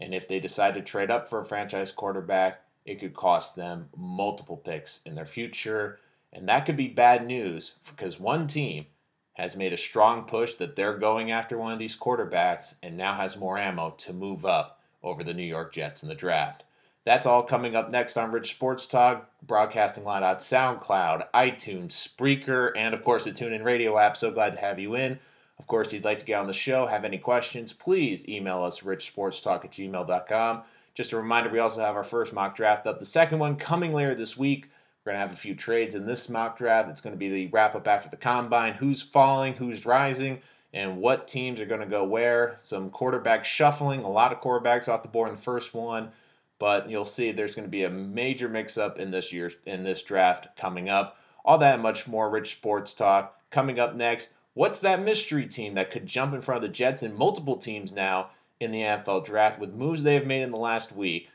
And 0.00 0.14
if 0.14 0.28
they 0.28 0.38
decide 0.38 0.74
to 0.74 0.82
trade 0.82 1.10
up 1.10 1.28
for 1.28 1.40
a 1.40 1.44
franchise 1.44 1.90
quarterback, 1.90 2.62
it 2.84 3.00
could 3.00 3.14
cost 3.14 3.56
them 3.56 3.88
multiple 3.96 4.56
picks 4.56 5.00
in 5.04 5.16
their 5.16 5.26
future. 5.26 5.98
And 6.32 6.48
that 6.48 6.66
could 6.66 6.76
be 6.76 6.88
bad 6.88 7.26
news 7.26 7.74
because 7.88 8.20
one 8.20 8.46
team 8.46 8.86
has 9.34 9.56
made 9.56 9.72
a 9.72 9.78
strong 9.78 10.24
push 10.24 10.54
that 10.54 10.76
they're 10.76 10.98
going 10.98 11.30
after 11.30 11.56
one 11.56 11.72
of 11.72 11.78
these 11.78 11.96
quarterbacks 11.96 12.74
and 12.82 12.96
now 12.96 13.14
has 13.14 13.36
more 13.36 13.56
ammo 13.56 13.94
to 13.98 14.12
move 14.12 14.44
up 14.44 14.80
over 15.02 15.22
the 15.22 15.32
New 15.32 15.44
York 15.44 15.72
Jets 15.72 16.02
in 16.02 16.08
the 16.08 16.14
draft. 16.14 16.64
That's 17.04 17.26
all 17.26 17.42
coming 17.42 17.74
up 17.74 17.90
next 17.90 18.16
on 18.16 18.32
Rich 18.32 18.50
Sports 18.50 18.86
Talk, 18.86 19.30
broadcasting 19.42 20.04
live 20.04 20.22
on 20.22 20.36
SoundCloud, 20.36 21.30
iTunes, 21.32 21.92
Spreaker, 21.92 22.72
and 22.76 22.92
of 22.92 23.02
course 23.02 23.24
the 23.24 23.32
TuneIn 23.32 23.64
Radio 23.64 23.96
app. 23.96 24.16
So 24.16 24.30
glad 24.30 24.52
to 24.54 24.60
have 24.60 24.78
you 24.78 24.94
in. 24.94 25.18
Of 25.58 25.66
course, 25.66 25.88
if 25.88 25.94
you'd 25.94 26.04
like 26.04 26.18
to 26.18 26.24
get 26.24 26.38
on 26.38 26.46
the 26.46 26.52
show, 26.52 26.86
have 26.86 27.04
any 27.04 27.18
questions, 27.18 27.72
please 27.72 28.28
email 28.28 28.62
us 28.62 28.80
richsportstalk 28.80 29.64
at 29.64 29.72
gmail.com. 29.72 30.62
Just 30.94 31.12
a 31.12 31.16
reminder, 31.16 31.48
we 31.48 31.58
also 31.60 31.80
have 31.80 31.96
our 31.96 32.04
first 32.04 32.32
mock 32.32 32.56
draft 32.56 32.86
up. 32.86 32.98
The 32.98 33.06
second 33.06 33.38
one 33.38 33.56
coming 33.56 33.92
later 33.92 34.14
this 34.14 34.36
week. 34.36 34.68
We're 35.08 35.12
going 35.14 35.22
to 35.22 35.28
have 35.28 35.38
a 35.38 35.40
few 35.40 35.54
trades 35.54 35.94
in 35.94 36.04
this 36.04 36.28
mock 36.28 36.58
draft. 36.58 36.90
It's 36.90 37.00
going 37.00 37.14
to 37.14 37.18
be 37.18 37.30
the 37.30 37.46
wrap 37.46 37.74
up 37.74 37.88
after 37.88 38.10
the 38.10 38.18
combine 38.18 38.74
who's 38.74 39.00
falling, 39.00 39.54
who's 39.54 39.86
rising, 39.86 40.40
and 40.74 40.98
what 40.98 41.26
teams 41.26 41.60
are 41.60 41.64
going 41.64 41.80
to 41.80 41.86
go 41.86 42.04
where. 42.04 42.58
Some 42.60 42.90
quarterback 42.90 43.46
shuffling, 43.46 44.00
a 44.00 44.10
lot 44.10 44.34
of 44.34 44.42
quarterbacks 44.42 44.86
off 44.86 45.00
the 45.00 45.08
board 45.08 45.30
in 45.30 45.36
the 45.36 45.40
first 45.40 45.72
one. 45.72 46.10
But 46.58 46.90
you'll 46.90 47.06
see 47.06 47.32
there's 47.32 47.54
going 47.54 47.66
to 47.66 47.70
be 47.70 47.84
a 47.84 47.90
major 47.90 48.50
mix 48.50 48.76
up 48.76 48.98
in 48.98 49.10
this 49.10 49.32
year's 49.32 49.56
in 49.64 49.82
this 49.82 50.02
draft 50.02 50.54
coming 50.58 50.90
up. 50.90 51.16
All 51.42 51.56
that 51.56 51.80
much 51.80 52.06
more 52.06 52.28
rich 52.28 52.56
sports 52.56 52.92
talk 52.92 53.34
coming 53.50 53.80
up 53.80 53.94
next. 53.94 54.34
What's 54.52 54.80
that 54.80 55.02
mystery 55.02 55.46
team 55.46 55.72
that 55.76 55.90
could 55.90 56.04
jump 56.04 56.34
in 56.34 56.42
front 56.42 56.62
of 56.62 56.68
the 56.68 56.74
Jets 56.74 57.02
and 57.02 57.16
multiple 57.16 57.56
teams 57.56 57.92
now 57.92 58.28
in 58.60 58.72
the 58.72 58.82
NFL 58.82 59.24
draft 59.24 59.58
with 59.58 59.72
moves 59.72 60.02
they 60.02 60.16
have 60.16 60.26
made 60.26 60.42
in 60.42 60.50
the 60.50 60.58
last 60.58 60.92
week? 60.94 61.30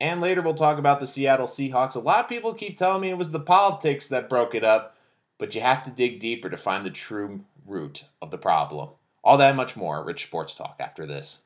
And 0.00 0.20
later 0.20 0.42
we'll 0.42 0.54
talk 0.54 0.78
about 0.78 1.00
the 1.00 1.08
Seattle 1.08 1.48
Seahawks. 1.48 1.96
A 1.96 2.00
lot 2.00 2.20
of 2.20 2.28
people 2.28 2.54
keep 2.54 2.78
telling 2.78 3.00
me 3.00 3.10
it 3.10 3.18
was 3.18 3.32
the 3.32 3.40
politics 3.40 4.06
that 4.08 4.28
broke 4.28 4.54
it 4.54 4.62
up, 4.62 4.96
but 5.38 5.54
you 5.54 5.60
have 5.60 5.82
to 5.84 5.90
dig 5.90 6.20
deeper 6.20 6.48
to 6.48 6.56
find 6.56 6.86
the 6.86 6.90
true 6.90 7.40
root 7.66 8.04
of 8.22 8.30
the 8.30 8.38
problem. 8.38 8.90
All 9.24 9.36
that 9.38 9.56
much 9.56 9.76
more, 9.76 10.04
Rich 10.04 10.26
Sports 10.26 10.54
Talk 10.54 10.76
after 10.78 11.04
this. 11.04 11.38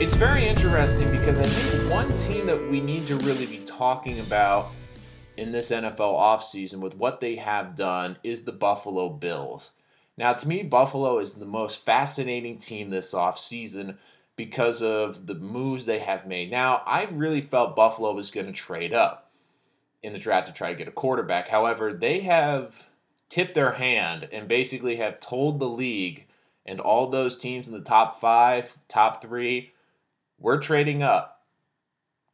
It's 0.00 0.16
very 0.16 0.46
interesting 0.46 1.08
because 1.12 1.38
I 1.38 1.44
think 1.44 1.90
one 1.90 2.18
team 2.18 2.46
that 2.46 2.68
we 2.68 2.80
need 2.80 3.06
to 3.06 3.14
really 3.18 3.46
be 3.46 3.58
talking 3.64 4.18
about 4.18 4.72
in 5.36 5.52
this 5.52 5.70
NFL 5.70 5.98
offseason 5.98 6.80
with 6.80 6.96
what 6.96 7.20
they 7.20 7.36
have 7.36 7.76
done 7.76 8.18
is 8.22 8.42
the 8.42 8.52
Buffalo 8.52 9.08
Bills. 9.08 9.72
Now, 10.16 10.32
to 10.32 10.48
me, 10.48 10.62
Buffalo 10.62 11.18
is 11.18 11.34
the 11.34 11.46
most 11.46 11.84
fascinating 11.84 12.58
team 12.58 12.90
this 12.90 13.12
offseason 13.12 13.96
because 14.36 14.82
of 14.82 15.26
the 15.26 15.34
moves 15.34 15.86
they 15.86 15.98
have 15.98 16.26
made. 16.26 16.50
Now, 16.50 16.82
I 16.86 17.04
really 17.04 17.40
felt 17.40 17.76
Buffalo 17.76 18.14
was 18.14 18.30
going 18.30 18.46
to 18.46 18.52
trade 18.52 18.92
up 18.92 19.30
in 20.02 20.12
the 20.12 20.18
draft 20.18 20.46
to 20.46 20.52
try 20.52 20.70
to 20.70 20.78
get 20.78 20.88
a 20.88 20.92
quarterback. 20.92 21.48
However, 21.48 21.92
they 21.92 22.20
have 22.20 22.88
tipped 23.28 23.54
their 23.54 23.72
hand 23.72 24.28
and 24.32 24.46
basically 24.46 24.96
have 24.96 25.18
told 25.18 25.58
the 25.58 25.68
league 25.68 26.26
and 26.66 26.80
all 26.80 27.08
those 27.08 27.36
teams 27.36 27.66
in 27.66 27.74
the 27.74 27.80
top 27.80 28.20
five, 28.20 28.76
top 28.88 29.20
three, 29.20 29.72
we're 30.38 30.60
trading 30.60 31.02
up. 31.02 31.42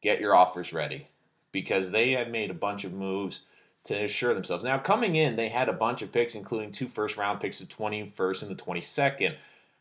Get 0.03 0.21
your 0.21 0.35
offers 0.35 0.73
ready 0.73 1.09
because 1.53 1.91
they 1.91 2.13
have 2.13 2.29
made 2.29 2.51
a 2.51 2.55
bunch 2.55 2.85
of 2.85 2.93
moves 2.93 3.41
to 3.85 4.05
assure 4.05 4.35
themselves. 4.35 4.65
Now, 4.65 4.79
coming 4.79 5.17
in, 5.17 5.37
they 5.37 5.49
had 5.49 5.69
a 5.69 5.75
bunch 5.75 6.03
of 6.03 6.13
picks, 6.13 6.35
including 6.35 6.73
two 6.73 6.89
first 6.89 7.17
round 7.17 7.41
picks, 7.41 7.59
the 7.59 7.67
21st 7.67 8.43
and 8.43 8.51
the 8.51 8.63
22nd. 8.63 9.35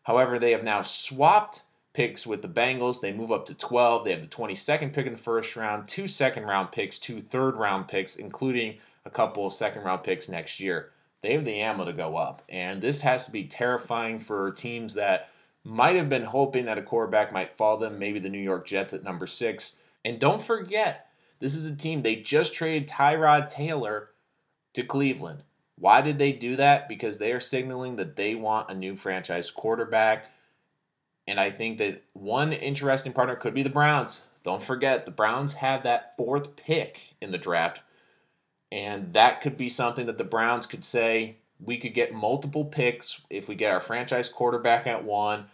However, 0.03 0.39
they 0.39 0.51
have 0.51 0.63
now 0.63 0.81
swapped 0.81 1.63
picks 1.93 2.25
with 2.25 2.41
the 2.41 2.47
Bengals. 2.47 3.01
They 3.01 3.11
move 3.11 3.31
up 3.31 3.45
to 3.47 3.53
12. 3.53 4.05
They 4.05 4.11
have 4.11 4.21
the 4.21 4.27
22nd 4.27 4.93
pick 4.93 5.05
in 5.05 5.13
the 5.13 5.19
first 5.19 5.55
round, 5.55 5.87
two 5.87 6.07
second 6.07 6.43
round 6.43 6.71
picks, 6.71 6.97
two 6.97 7.21
third 7.21 7.55
round 7.55 7.87
picks, 7.87 8.15
including 8.15 8.77
a 9.05 9.09
couple 9.09 9.45
of 9.45 9.53
second 9.53 9.83
round 9.83 10.03
picks 10.03 10.29
next 10.29 10.59
year. 10.59 10.91
They 11.21 11.33
have 11.33 11.43
the 11.43 11.59
ammo 11.59 11.85
to 11.85 11.93
go 11.93 12.15
up. 12.15 12.41
And 12.47 12.81
this 12.81 13.01
has 13.01 13.25
to 13.25 13.31
be 13.31 13.43
terrifying 13.43 14.19
for 14.19 14.51
teams 14.51 14.93
that 14.93 15.29
might 15.65 15.95
have 15.95 16.09
been 16.09 16.23
hoping 16.23 16.65
that 16.65 16.77
a 16.77 16.81
quarterback 16.81 17.33
might 17.33 17.57
fall 17.57 17.77
them, 17.77 17.99
maybe 17.99 18.19
the 18.19 18.29
New 18.29 18.39
York 18.39 18.65
Jets 18.65 18.93
at 18.93 19.03
number 19.03 19.27
six. 19.27 19.73
And 20.05 20.19
don't 20.19 20.41
forget, 20.41 21.08
this 21.39 21.55
is 21.55 21.65
a 21.65 21.75
team, 21.75 22.01
they 22.01 22.17
just 22.17 22.53
traded 22.53 22.87
Tyrod 22.87 23.49
Taylor 23.49 24.09
to 24.73 24.83
Cleveland. 24.83 25.43
Why 25.77 26.01
did 26.01 26.17
they 26.17 26.33
do 26.33 26.57
that? 26.57 26.89
Because 26.89 27.17
they 27.17 27.31
are 27.31 27.39
signaling 27.39 27.95
that 27.95 28.17
they 28.17 28.35
want 28.35 28.69
a 28.69 28.75
new 28.75 28.95
franchise 28.95 29.49
quarterback. 29.49 30.25
And 31.25 31.39
I 31.39 31.51
think 31.51 31.77
that 31.77 32.03
one 32.13 32.51
interesting 32.51 33.13
partner 33.13 33.35
could 33.35 33.53
be 33.53 33.63
the 33.63 33.69
Browns. 33.69 34.25
Don't 34.43 34.61
forget, 34.61 35.05
the 35.05 35.11
Browns 35.11 35.53
have 35.53 35.83
that 35.83 36.15
fourth 36.17 36.55
pick 36.55 36.99
in 37.21 37.31
the 37.31 37.37
draft. 37.37 37.81
And 38.71 39.13
that 39.13 39.41
could 39.41 39.57
be 39.57 39.69
something 39.69 40.05
that 40.07 40.17
the 40.17 40.23
Browns 40.23 40.65
could 40.65 40.83
say 40.83 41.37
we 41.59 41.77
could 41.77 41.93
get 41.93 42.13
multiple 42.13 42.65
picks 42.65 43.21
if 43.29 43.47
we 43.47 43.55
get 43.55 43.71
our 43.71 43.79
franchise 43.79 44.29
quarterback 44.29 44.87
at 44.87 45.03
one 45.03 45.45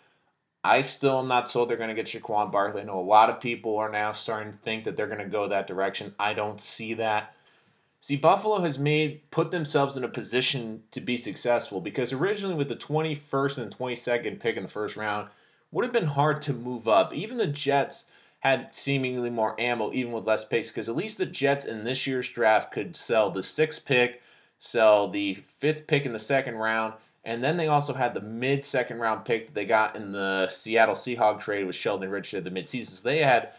I 0.66 0.82
still 0.82 1.20
am 1.20 1.28
not 1.28 1.50
sold 1.50 1.70
they're 1.70 1.78
going 1.78 1.96
to 1.96 1.96
get 1.96 2.08
Saquon 2.08 2.52
Barkley. 2.52 2.82
I 2.82 2.86
know 2.86 3.00
a 3.00 3.02
lot 3.02 3.30
of 3.30 3.40
people 3.40 3.78
are 3.78 3.90
now 3.90 4.14
starting 4.14 4.52
to 4.52 4.58
think 4.58 4.84
that 4.84 4.98
they're 4.98 5.06
going 5.06 5.20
to 5.20 5.26
go 5.26 5.48
that 5.48 5.68
direction. 5.68 6.16
I 6.18 6.34
don't 6.34 6.60
see 6.60 6.96
that. 6.96 7.36
See, 8.02 8.16
Buffalo 8.16 8.60
has 8.62 8.80
made 8.80 9.30
put 9.30 9.52
themselves 9.52 9.96
in 9.96 10.04
a 10.04 10.08
position 10.08 10.82
to 10.90 11.02
be 11.02 11.18
successful 11.18 11.82
because 11.82 12.12
originally 12.12 12.56
with 12.56 12.68
the 12.68 12.76
21st 12.76 13.58
and 13.60 13.78
22nd 13.78 14.40
pick 14.40 14.58
in 14.58 14.64
the 14.64 14.70
first 14.70 14.98
round, 14.98 15.30
would 15.72 15.86
have 15.86 15.94
been 15.94 16.08
hard 16.08 16.42
to 16.44 16.54
move 16.54 16.88
up. 16.88 17.14
Even 17.14 17.38
the 17.38 17.48
Jets 17.48 18.06
had 18.40 18.74
seemingly 18.74 19.30
more 19.30 19.60
ammo, 19.60 19.92
even 19.92 20.12
with 20.12 20.26
less 20.26 20.46
picks, 20.46 20.70
because 20.70 20.90
at 20.90 20.96
least 20.96 21.18
the 21.18 21.26
Jets 21.26 21.66
in 21.66 21.84
this 21.84 22.08
year's 22.08 22.30
draft 22.30 22.72
could 22.72 22.96
sell 22.96 23.30
the 23.30 23.44
sixth 23.44 23.86
pick, 23.86 24.22
sell 24.58 25.10
the 25.10 25.36
fifth 25.60 25.86
pick 25.86 26.06
in 26.06 26.14
the 26.14 26.20
second 26.20 26.56
round, 26.56 26.94
and 27.26 27.44
then 27.44 27.58
they 27.58 27.68
also 27.68 27.94
had 27.94 28.14
the 28.14 28.22
mid 28.22 28.64
second 28.64 29.00
round 29.00 29.26
pick 29.26 29.48
that 29.48 29.56
they 29.56 29.66
got 29.66 29.96
in 29.96 30.12
the 30.12 30.48
Seattle 30.48 30.96
Seahawks 30.96 31.42
trade 31.42 31.66
with 31.66 31.76
Sheldon 31.76 32.12
Richardson 32.12 32.54
midseason. 32.54 32.90
So 32.90 33.10
they 33.10 33.20
had 33.20 33.50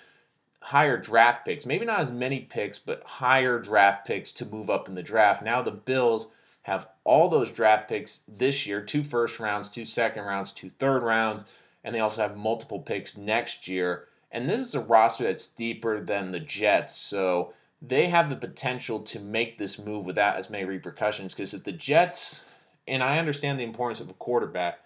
higher 0.61 0.97
draft 0.97 1.45
picks, 1.45 1.67
maybe 1.67 1.85
not 1.85 2.01
as 2.01 2.13
many 2.13 2.41
picks, 2.41 2.79
but 2.79 3.03
higher 3.05 3.59
draft 3.59 4.07
picks 4.07 4.33
to 4.35 4.47
move 4.47 4.71
up 4.71 4.89
in 4.89 4.95
the 4.95 5.03
draft. 5.03 5.43
Now 5.43 5.63
the 5.63 5.73
Bills 5.73 6.29
have 6.63 6.89
all 7.03 7.29
those 7.29 7.51
draft 7.51 7.89
picks 7.89 8.21
this 8.29 8.67
year 8.67 8.81
two 8.81 9.03
first 9.03 9.41
rounds, 9.41 9.69
two 9.69 9.85
second 9.85 10.25
rounds, 10.25 10.53
two 10.53 10.71
third 10.79 11.03
rounds, 11.03 11.45
and 11.83 11.95
they 11.95 12.01
also 12.01 12.23
have 12.23 12.37
multiple 12.37 12.81
picks 12.81 13.17
next 13.17 13.67
year. 13.67 14.07
And 14.31 14.49
this 14.49 14.61
is 14.61 14.75
a 14.75 14.81
roster 14.81 15.25
that's 15.25 15.47
deeper 15.47 16.01
than 16.01 16.31
the 16.31 16.41
Jets. 16.41 16.97
So 16.97 17.53
they 17.83 18.09
have 18.09 18.31
the 18.31 18.37
potential 18.37 19.01
to 19.01 19.21
make 19.21 19.59
this 19.59 19.79
move 19.79 20.05
without 20.05 20.37
as 20.37 20.51
many 20.51 20.65
repercussions 20.65 21.35
because 21.35 21.55
if 21.55 21.65
the 21.65 21.73
Jets 21.73 22.45
and 22.87 23.03
I 23.03 23.19
understand 23.19 23.59
the 23.59 23.65
importance 23.65 24.01
of 24.01 24.11
a 24.11 24.15
quarterback, 24.15 24.79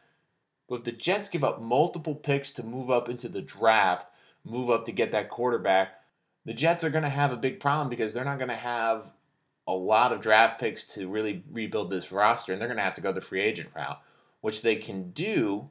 but 0.68 0.76
if 0.76 0.84
the 0.84 0.92
Jets 0.92 1.28
give 1.28 1.44
up 1.44 1.60
multiple 1.60 2.14
picks 2.14 2.52
to 2.52 2.62
move 2.62 2.90
up 2.90 3.08
into 3.08 3.28
the 3.28 3.40
draft, 3.40 4.06
move 4.44 4.70
up 4.70 4.84
to 4.86 4.92
get 4.92 5.10
that 5.12 5.28
quarterback, 5.28 6.00
the 6.44 6.54
Jets 6.54 6.84
are 6.84 6.90
going 6.90 7.04
to 7.04 7.10
have 7.10 7.32
a 7.32 7.36
big 7.36 7.60
problem 7.60 7.88
because 7.88 8.14
they're 8.14 8.24
not 8.24 8.38
going 8.38 8.48
to 8.48 8.56
have 8.56 9.12
a 9.66 9.74
lot 9.74 10.12
of 10.12 10.20
draft 10.20 10.60
picks 10.60 10.84
to 10.84 11.08
really 11.08 11.44
rebuild 11.50 11.90
this 11.90 12.10
roster, 12.10 12.52
and 12.52 12.60
they're 12.60 12.68
going 12.68 12.78
to 12.78 12.84
have 12.84 12.94
to 12.94 13.00
go 13.00 13.12
the 13.12 13.20
free 13.20 13.40
agent 13.40 13.70
route, 13.74 14.00
which 14.40 14.62
they 14.62 14.76
can 14.76 15.10
do. 15.10 15.68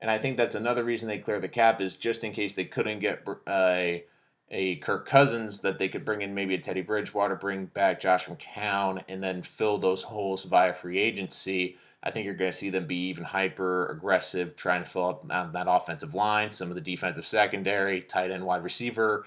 And 0.00 0.10
I 0.10 0.18
think 0.18 0.36
that's 0.36 0.54
another 0.54 0.84
reason 0.84 1.08
they 1.08 1.18
clear 1.18 1.40
the 1.40 1.48
cap 1.48 1.80
is 1.80 1.96
just 1.96 2.24
in 2.24 2.32
case 2.32 2.54
they 2.54 2.64
couldn't 2.64 3.00
get 3.00 3.22
uh, 3.26 3.34
a 3.50 4.04
a 4.50 4.76
Kirk 4.76 5.06
Cousins 5.06 5.60
that 5.60 5.78
they 5.78 5.88
could 5.88 6.04
bring 6.04 6.22
in 6.22 6.34
maybe 6.34 6.54
a 6.54 6.58
Teddy 6.58 6.82
Bridgewater, 6.82 7.36
bring 7.36 7.66
back 7.66 8.00
Josh 8.00 8.26
McCown, 8.26 9.02
and 9.08 9.22
then 9.22 9.42
fill 9.42 9.78
those 9.78 10.02
holes 10.02 10.44
via 10.44 10.72
free 10.72 10.98
agency. 10.98 11.76
I 12.02 12.10
think 12.10 12.24
you're 12.24 12.34
going 12.34 12.50
to 12.52 12.56
see 12.56 12.70
them 12.70 12.86
be 12.86 13.08
even 13.08 13.24
hyper 13.24 13.90
aggressive, 13.90 14.56
trying 14.56 14.84
to 14.84 14.88
fill 14.88 15.08
up 15.08 15.52
that 15.52 15.66
offensive 15.68 16.14
line, 16.14 16.52
some 16.52 16.68
of 16.70 16.76
the 16.76 16.80
defensive 16.80 17.26
secondary, 17.26 18.02
tight 18.02 18.30
end, 18.30 18.46
wide 18.46 18.62
receiver. 18.62 19.26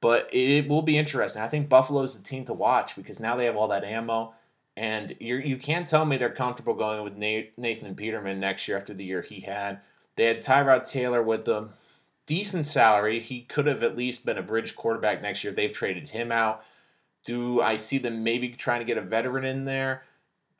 But 0.00 0.28
it 0.32 0.68
will 0.68 0.82
be 0.82 0.98
interesting. 0.98 1.40
I 1.40 1.48
think 1.48 1.70
Buffalo's 1.70 2.16
the 2.16 2.22
team 2.22 2.44
to 2.44 2.52
watch 2.52 2.94
because 2.94 3.20
now 3.20 3.36
they 3.36 3.46
have 3.46 3.56
all 3.56 3.68
that 3.68 3.84
ammo. 3.84 4.34
And 4.76 5.16
you 5.18 5.36
you 5.36 5.56
can't 5.56 5.88
tell 5.88 6.04
me 6.04 6.16
they're 6.16 6.30
comfortable 6.30 6.74
going 6.74 7.04
with 7.04 7.16
Nathan 7.16 7.94
Peterman 7.94 8.40
next 8.40 8.68
year 8.68 8.76
after 8.76 8.92
the 8.92 9.04
year 9.04 9.22
he 9.22 9.40
had. 9.40 9.80
They 10.16 10.26
had 10.26 10.42
Tyrod 10.42 10.88
Taylor 10.88 11.22
with 11.22 11.44
them 11.44 11.70
decent 12.26 12.66
salary. 12.66 13.20
He 13.20 13.42
could 13.42 13.66
have 13.66 13.82
at 13.82 13.96
least 13.96 14.24
been 14.24 14.38
a 14.38 14.42
bridge 14.42 14.76
quarterback 14.76 15.22
next 15.22 15.44
year. 15.44 15.52
They've 15.52 15.72
traded 15.72 16.10
him 16.10 16.32
out. 16.32 16.64
Do 17.24 17.60
I 17.60 17.76
see 17.76 17.98
them 17.98 18.22
maybe 18.22 18.50
trying 18.50 18.80
to 18.80 18.84
get 18.84 18.98
a 18.98 19.02
veteran 19.02 19.44
in 19.44 19.64
there? 19.64 20.02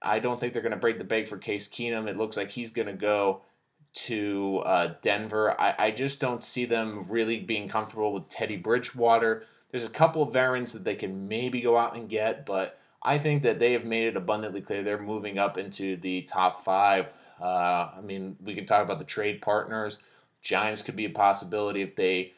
I 0.02 0.18
don't 0.18 0.38
think 0.38 0.52
they're 0.52 0.62
going 0.62 0.72
to 0.72 0.78
break 0.78 0.98
the 0.98 1.04
bank 1.04 1.28
for 1.28 1.38
Case 1.38 1.68
Keenum. 1.68 2.08
It 2.08 2.16
looks 2.16 2.36
like 2.36 2.50
he's 2.50 2.70
going 2.70 2.88
to 2.88 2.94
go 2.94 3.42
to 3.94 4.62
uh, 4.64 4.94
Denver. 5.02 5.58
I, 5.60 5.74
I 5.78 5.90
just 5.90 6.20
don't 6.20 6.42
see 6.42 6.64
them 6.64 7.04
really 7.08 7.40
being 7.40 7.68
comfortable 7.68 8.12
with 8.12 8.28
Teddy 8.28 8.56
Bridgewater. 8.56 9.44
There's 9.70 9.84
a 9.84 9.90
couple 9.90 10.22
of 10.22 10.32
veterans 10.32 10.72
that 10.72 10.84
they 10.84 10.94
can 10.94 11.28
maybe 11.28 11.60
go 11.60 11.76
out 11.76 11.96
and 11.96 12.08
get, 12.08 12.44
but 12.44 12.78
I 13.02 13.18
think 13.18 13.42
that 13.42 13.58
they 13.58 13.72
have 13.72 13.84
made 13.84 14.08
it 14.08 14.16
abundantly 14.16 14.62
clear 14.62 14.82
they're 14.82 15.00
moving 15.00 15.38
up 15.38 15.58
into 15.58 15.96
the 15.96 16.22
top 16.22 16.64
five. 16.64 17.06
Uh, 17.40 17.90
I 17.96 18.00
mean, 18.02 18.36
we 18.42 18.54
can 18.54 18.66
talk 18.66 18.82
about 18.82 18.98
the 18.98 19.04
trade 19.04 19.42
partners. 19.42 19.98
Giants 20.44 20.82
could 20.82 20.94
be 20.94 21.06
a 21.06 21.10
possibility 21.10 21.82
if 21.82 21.96
they 21.96 22.32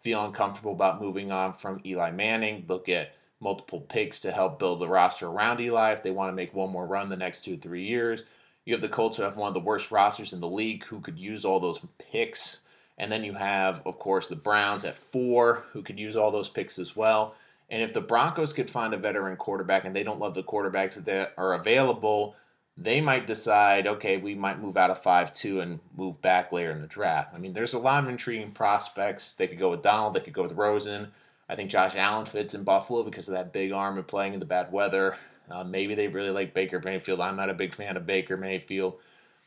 feel 0.00 0.24
uncomfortable 0.24 0.72
about 0.72 1.00
moving 1.00 1.32
on 1.32 1.54
from 1.54 1.80
Eli 1.86 2.10
Manning. 2.10 2.64
Look 2.68 2.88
at 2.88 3.14
multiple 3.40 3.80
picks 3.80 4.20
to 4.20 4.32
help 4.32 4.58
build 4.58 4.80
the 4.80 4.88
roster 4.88 5.28
around 5.28 5.60
Eli 5.60 5.92
if 5.92 6.02
they 6.02 6.10
want 6.10 6.30
to 6.30 6.36
make 6.36 6.54
one 6.54 6.70
more 6.70 6.86
run 6.86 7.08
the 7.08 7.16
next 7.16 7.44
two, 7.44 7.56
three 7.56 7.84
years. 7.84 8.24
You 8.64 8.74
have 8.74 8.82
the 8.82 8.88
Colts 8.88 9.16
who 9.16 9.22
have 9.22 9.36
one 9.36 9.48
of 9.48 9.54
the 9.54 9.60
worst 9.60 9.90
rosters 9.90 10.32
in 10.32 10.40
the 10.40 10.48
league 10.48 10.84
who 10.84 11.00
could 11.00 11.18
use 11.18 11.44
all 11.44 11.58
those 11.58 11.80
picks. 11.98 12.58
And 12.98 13.10
then 13.10 13.24
you 13.24 13.34
have, 13.34 13.82
of 13.86 13.98
course, 13.98 14.28
the 14.28 14.36
Browns 14.36 14.84
at 14.84 14.96
four 14.96 15.64
who 15.72 15.82
could 15.82 15.98
use 15.98 16.16
all 16.16 16.30
those 16.30 16.48
picks 16.48 16.78
as 16.78 16.94
well. 16.94 17.34
And 17.70 17.82
if 17.82 17.92
the 17.92 18.00
Broncos 18.00 18.52
could 18.52 18.70
find 18.70 18.92
a 18.92 18.98
veteran 18.98 19.36
quarterback 19.36 19.84
and 19.84 19.96
they 19.96 20.02
don't 20.02 20.20
love 20.20 20.34
the 20.34 20.42
quarterbacks 20.42 21.02
that 21.04 21.32
are 21.36 21.54
available, 21.54 22.36
they 22.76 23.00
might 23.00 23.26
decide, 23.26 23.86
okay, 23.86 24.16
we 24.16 24.34
might 24.34 24.60
move 24.60 24.76
out 24.76 24.90
of 24.90 25.02
5 25.02 25.34
2 25.34 25.60
and 25.60 25.80
move 25.96 26.20
back 26.22 26.52
later 26.52 26.70
in 26.70 26.80
the 26.80 26.86
draft. 26.86 27.34
I 27.34 27.38
mean, 27.38 27.52
there's 27.52 27.74
a 27.74 27.78
lot 27.78 28.02
of 28.02 28.08
intriguing 28.08 28.52
prospects. 28.52 29.34
They 29.34 29.46
could 29.46 29.58
go 29.58 29.70
with 29.70 29.82
Darnold, 29.82 30.14
they 30.14 30.20
could 30.20 30.32
go 30.32 30.42
with 30.42 30.52
Rosen. 30.52 31.08
I 31.48 31.54
think 31.54 31.70
Josh 31.70 31.96
Allen 31.96 32.24
fits 32.24 32.54
in 32.54 32.64
Buffalo 32.64 33.02
because 33.02 33.28
of 33.28 33.34
that 33.34 33.52
big 33.52 33.72
arm 33.72 33.98
and 33.98 34.06
playing 34.06 34.32
in 34.34 34.40
the 34.40 34.46
bad 34.46 34.72
weather. 34.72 35.16
Uh, 35.50 35.64
maybe 35.64 35.94
they 35.94 36.08
really 36.08 36.30
like 36.30 36.54
Baker 36.54 36.80
Mayfield. 36.82 37.20
I'm 37.20 37.36
not 37.36 37.50
a 37.50 37.54
big 37.54 37.74
fan 37.74 37.96
of 37.96 38.06
Baker 38.06 38.36
Mayfield. 38.36 38.98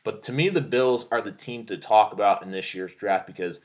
But 0.04 0.22
to 0.24 0.32
me, 0.32 0.50
the 0.50 0.62
Bills 0.62 1.08
are 1.10 1.22
the 1.22 1.32
team 1.32 1.66
to 1.66 1.78
talk 1.78 2.14
about 2.14 2.44
in 2.44 2.52
this 2.52 2.76
year's 2.76 2.94
draft 2.94 3.26
because 3.26 3.62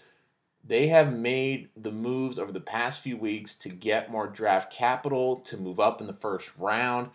they 0.64 0.88
have 0.88 1.12
made 1.12 1.68
the 1.76 1.92
moves 1.92 2.38
over 2.38 2.52
the 2.52 2.60
past 2.60 3.00
few 3.00 3.16
weeks 3.16 3.54
to 3.56 3.68
get 3.68 4.10
more 4.10 4.26
draft 4.26 4.72
capital, 4.72 5.36
to 5.36 5.56
move 5.56 5.78
up 5.78 6.00
in 6.00 6.06
the 6.06 6.14
first 6.14 6.50
round. 6.56 7.10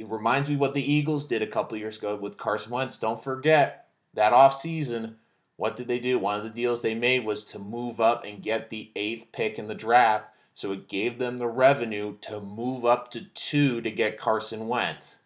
It 0.00 0.08
reminds 0.08 0.48
me 0.48 0.56
what 0.56 0.72
the 0.72 0.92
Eagles 0.92 1.26
did 1.26 1.42
a 1.42 1.46
couple 1.46 1.76
years 1.76 1.98
ago 1.98 2.16
with 2.16 2.38
Carson 2.38 2.72
Wentz. 2.72 2.98
Don't 2.98 3.22
forget 3.22 3.88
that 4.14 4.32
offseason, 4.32 5.16
what 5.56 5.76
did 5.76 5.88
they 5.88 5.98
do? 5.98 6.18
One 6.18 6.38
of 6.38 6.42
the 6.42 6.48
deals 6.48 6.80
they 6.80 6.94
made 6.94 7.26
was 7.26 7.44
to 7.44 7.58
move 7.58 8.00
up 8.00 8.24
and 8.24 8.42
get 8.42 8.70
the 8.70 8.90
eighth 8.96 9.30
pick 9.30 9.58
in 9.58 9.68
the 9.68 9.74
draft. 9.74 10.30
So 10.54 10.72
it 10.72 10.88
gave 10.88 11.18
them 11.18 11.36
the 11.36 11.48
revenue 11.48 12.16
to 12.22 12.40
move 12.40 12.86
up 12.86 13.10
to 13.10 13.26
two 13.34 13.82
to 13.82 13.90
get 13.90 14.18
Carson 14.18 14.68
Wentz. 14.68 15.16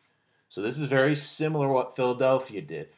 So 0.49 0.61
this 0.61 0.77
is 0.81 0.89
very 0.89 1.15
similar 1.15 1.69
what 1.69 1.95
Philadelphia 1.95 2.61
did. 2.63 2.89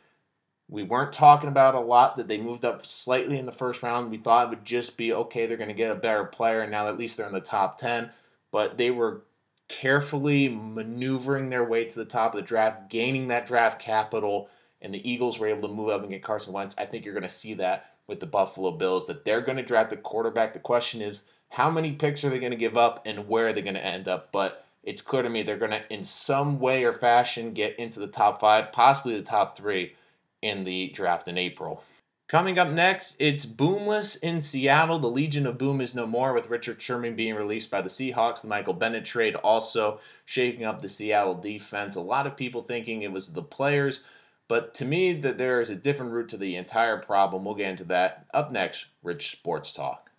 We 0.67 0.83
weren't 0.83 1.13
talking 1.13 1.51
about 1.51 1.75
a 1.75 1.81
lot 1.81 2.17
that 2.17 2.27
they 2.27 2.39
moved 2.39 2.65
up 2.65 2.87
slightly 2.87 3.39
in 3.39 3.45
the 3.45 3.53
first 3.53 3.83
round. 3.83 4.11
We 4.11 4.17
thought 4.17 4.47
it 4.47 4.51
would 4.51 4.65
just 4.65 4.97
be 4.97 5.13
okay, 5.13 5.45
they're 5.45 5.59
going 5.59 5.69
to 5.69 5.75
get 5.75 5.93
a 5.93 5.95
better 5.95 6.25
player, 6.25 6.63
and 6.63 6.71
now 6.71 6.89
at 6.89 6.97
least 6.97 7.19
they're 7.19 7.27
in 7.27 7.35
the 7.35 7.41
top 7.41 7.77
10. 7.79 8.09
But 8.51 8.79
they 8.79 8.91
were 8.91 9.26
carefully 9.69 10.49
maneuvering 10.49 11.51
their 11.51 11.65
way 11.65 11.85
to 11.85 11.95
the 11.97 12.05
top 12.05 12.35
of 12.35 12.41
the 12.41 12.47
draft, 12.47 12.89
gaining 12.89 13.29
that 13.29 13.47
draft 13.47 13.81
capital, 13.81 14.49
and 14.81 14.93
the 14.93 15.11
Eagles 15.11 15.39
were 15.39 15.49
able 15.49 15.69
to 15.69 15.75
move 15.75 15.89
up 15.89 16.03
and 16.03 16.11
get 16.11 16.23
Carson 16.23 16.53
Wentz. 16.53 16.75
I 16.79 16.87
think 16.87 17.05
you're 17.05 17.15
going 17.15 17.23
to 17.23 17.29
see 17.29 17.55
that 17.55 17.93
with 18.07 18.21
the 18.21 18.27
Buffalo 18.27 18.71
Bills, 18.71 19.07
that 19.07 19.25
they're 19.25 19.41
going 19.41 19.57
to 19.57 19.63
draft 19.63 19.93
a 19.93 19.97
quarterback. 19.97 20.53
The 20.53 20.61
question 20.61 21.03
is, 21.03 21.23
how 21.49 21.71
many 21.71 21.93
picks 21.93 22.23
are 22.25 22.31
they 22.31 22.39
going 22.39 22.53
to 22.53 22.57
give 22.57 22.77
up 22.77 23.03
and 23.07 23.29
where 23.29 23.49
are 23.49 23.53
they 23.53 23.63
going 23.63 23.75
to 23.75 23.85
end 23.85 24.09
up? 24.09 24.31
But 24.33 24.65
it's 24.83 25.03
clear 25.03 25.23
to 25.23 25.31
me 25.31 25.43
they're 25.43 25.59
going 25.59 25.73
to, 25.73 25.93
in 25.93 26.05
some 26.05 26.61
way 26.61 26.85
or 26.85 26.93
fashion, 26.93 27.53
get 27.53 27.79
into 27.79 27.99
the 27.99 28.07
top 28.07 28.41
five, 28.41 28.73
possibly 28.73 29.17
the 29.17 29.23
top 29.23 29.57
three 29.57 29.95
in 30.43 30.65
the 30.65 30.91
draft 30.91 31.27
in 31.27 31.37
April. 31.39 31.83
Coming 32.29 32.59
up 32.59 32.71
next, 32.71 33.15
it's 33.21 33.47
Boomless 33.47 34.21
in 34.21 34.41
Seattle. 34.41 34.99
The 34.99 35.07
Legion 35.07 35.47
of 35.47 35.59
Boom 35.59 35.81
is 35.81 35.95
no 35.95 36.09
more, 36.09 36.33
with 36.33 36.51
Richard 36.51 36.83
Sherman 36.83 37.15
being 37.15 37.37
released 37.37 37.71
by 37.71 37.81
the 37.81 37.89
Seahawks. 37.89 38.43
The 38.43 38.49
Michael 38.49 38.75
Bennett 38.75 39.05
trade 39.05 39.37
also 39.37 40.01
shaking 40.25 40.65
up 40.65 40.83
the 40.83 40.89
Seattle 40.89 41.37
defense. 41.37 41.95
A 41.95 42.01
lot 42.01 42.27
of 42.27 42.37
people 42.37 42.63
thinking 42.63 43.03
it 43.03 43.13
was 43.13 43.29
the 43.29 43.45
players, 43.45 44.01
but 44.49 44.75
to 44.75 44.85
me, 44.85 45.13
that 45.13 45.39
there 45.39 45.61
is 45.61 45.71
a 45.71 45.77
different 45.77 46.11
route 46.11 46.29
to 46.31 46.37
the 46.37 46.57
entire 46.57 46.97
problem. 46.97 47.45
We'll 47.45 47.55
get 47.55 47.71
into 47.71 47.85
that 47.85 48.27
up 48.35 48.51
next. 48.51 48.87
Rich 49.05 49.31
Sports 49.31 49.71
Talk. 49.71 50.11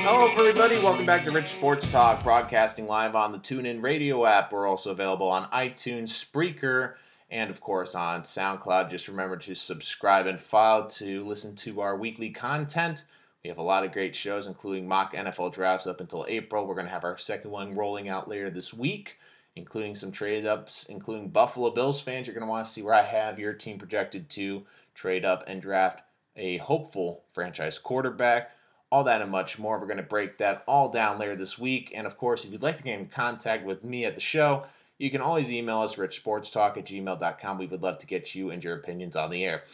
Hello, 0.00 0.28
everybody. 0.28 0.78
Welcome 0.78 1.04
back 1.04 1.24
to 1.24 1.30
Rich 1.30 1.48
Sports 1.48 1.92
Talk, 1.92 2.22
broadcasting 2.24 2.86
live 2.86 3.14
on 3.14 3.32
the 3.32 3.38
TuneIn 3.38 3.82
Radio 3.82 4.24
app. 4.24 4.50
We're 4.50 4.66
also 4.66 4.92
available 4.92 5.28
on 5.28 5.50
iTunes, 5.50 6.08
Spreaker 6.08 6.94
and 7.30 7.50
of 7.50 7.60
course 7.60 7.94
on 7.94 8.22
SoundCloud. 8.22 8.90
Just 8.90 9.08
remember 9.08 9.36
to 9.36 9.54
subscribe 9.54 10.26
and 10.26 10.40
follow 10.40 10.88
to 10.90 11.26
listen 11.26 11.54
to 11.56 11.80
our 11.80 11.96
weekly 11.96 12.30
content. 12.30 13.04
We 13.44 13.48
have 13.48 13.58
a 13.58 13.62
lot 13.62 13.84
of 13.84 13.92
great 13.92 14.16
shows, 14.16 14.46
including 14.46 14.88
mock 14.88 15.14
NFL 15.14 15.52
drafts 15.52 15.86
up 15.86 16.00
until 16.00 16.26
April. 16.28 16.66
We're 16.66 16.74
going 16.74 16.86
to 16.86 16.92
have 16.92 17.04
our 17.04 17.16
second 17.16 17.50
one 17.50 17.74
rolling 17.74 18.08
out 18.08 18.28
later 18.28 18.50
this 18.50 18.74
week, 18.74 19.16
including 19.54 19.94
some 19.94 20.10
trade 20.10 20.44
ups, 20.44 20.86
including 20.88 21.28
Buffalo 21.28 21.70
Bills 21.70 22.00
fans. 22.00 22.26
You're 22.26 22.34
going 22.34 22.46
to 22.46 22.50
want 22.50 22.66
to 22.66 22.72
see 22.72 22.82
where 22.82 22.94
I 22.94 23.04
have 23.04 23.38
your 23.38 23.52
team 23.52 23.78
projected 23.78 24.28
to 24.30 24.64
trade 24.94 25.24
up 25.24 25.44
and 25.46 25.62
draft 25.62 26.02
a 26.36 26.58
hopeful 26.58 27.22
franchise 27.32 27.78
quarterback. 27.78 28.50
All 28.90 29.04
that 29.04 29.20
and 29.20 29.30
much 29.30 29.58
more. 29.58 29.78
We're 29.78 29.86
going 29.86 29.98
to 29.98 30.02
break 30.02 30.38
that 30.38 30.64
all 30.66 30.88
down 30.88 31.18
later 31.18 31.36
this 31.36 31.58
week. 31.58 31.92
And 31.94 32.06
of 32.06 32.16
course, 32.16 32.44
if 32.44 32.50
you'd 32.50 32.62
like 32.62 32.78
to 32.78 32.82
get 32.82 32.98
in 32.98 33.06
contact 33.06 33.64
with 33.64 33.84
me 33.84 34.04
at 34.06 34.14
the 34.14 34.20
show, 34.20 34.64
you 34.98 35.10
can 35.10 35.20
always 35.20 35.50
email 35.50 35.80
us, 35.80 35.96
richsportstalk 35.96 36.76
at 36.76 36.86
gmail.com. 36.86 37.58
We 37.58 37.66
would 37.66 37.82
love 37.82 37.98
to 37.98 38.06
get 38.06 38.34
you 38.34 38.50
and 38.50 38.62
your 38.62 38.76
opinions 38.76 39.16
on 39.16 39.30
the 39.30 39.44
air. 39.44 39.64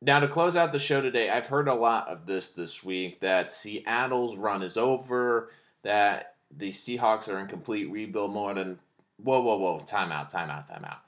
Now, 0.00 0.20
to 0.20 0.28
close 0.28 0.56
out 0.56 0.72
the 0.72 0.78
show 0.78 1.00
today, 1.00 1.28
I've 1.28 1.46
heard 1.46 1.68
a 1.68 1.74
lot 1.74 2.08
of 2.08 2.26
this 2.26 2.50
this 2.50 2.84
week 2.84 3.20
that 3.20 3.52
Seattle's 3.52 4.36
run 4.36 4.62
is 4.62 4.76
over, 4.76 5.50
that 5.82 6.36
the 6.56 6.70
Seahawks 6.70 7.32
are 7.32 7.40
in 7.40 7.48
complete 7.48 7.90
rebuild 7.90 8.32
mode, 8.32 8.58
and 8.58 8.78
whoa, 9.22 9.40
whoa, 9.40 9.56
whoa, 9.56 9.80
time 9.80 10.12
out, 10.12 10.28
time 10.28 10.50
out, 10.50 10.68
time 10.68 10.84
out. 10.84 11.00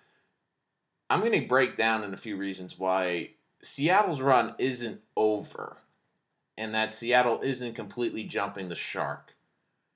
I'm 1.09 1.21
going 1.21 1.33
to 1.33 1.47
break 1.47 1.77
down 1.77 2.05
in 2.05 2.15
a 2.15 2.17
few 2.19 2.37
reasons 2.37 2.79
why 2.79 3.31
Seattle's 3.63 4.21
run 4.21 4.55
isn't 4.59 5.01
over 5.17 5.77
and 6.57 6.75
that 6.75 6.93
Seattle 6.93 7.41
isn't 7.43 7.75
completely 7.75 8.25
jumping 8.25 8.69
the 8.69 8.75
shark. 8.75 9.35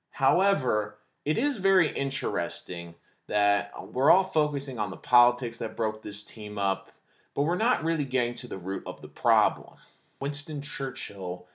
However, 0.09 0.97
it 1.23 1.37
is 1.37 1.57
very 1.57 1.91
interesting 1.91 2.95
that 3.27 3.71
we're 3.91 4.11
all 4.11 4.23
focusing 4.23 4.79
on 4.79 4.91
the 4.91 4.97
politics 4.97 5.59
that 5.59 5.75
broke 5.75 6.01
this 6.01 6.23
team 6.23 6.57
up, 6.57 6.91
but 7.33 7.43
we're 7.43 7.57
not 7.57 7.83
really 7.83 8.05
getting 8.05 8.35
to 8.35 8.47
the 8.47 8.57
root 8.57 8.83
of 8.85 9.01
the 9.01 9.07
problem. 9.07 9.75
Winston 10.19 10.61
Churchill 10.61 11.47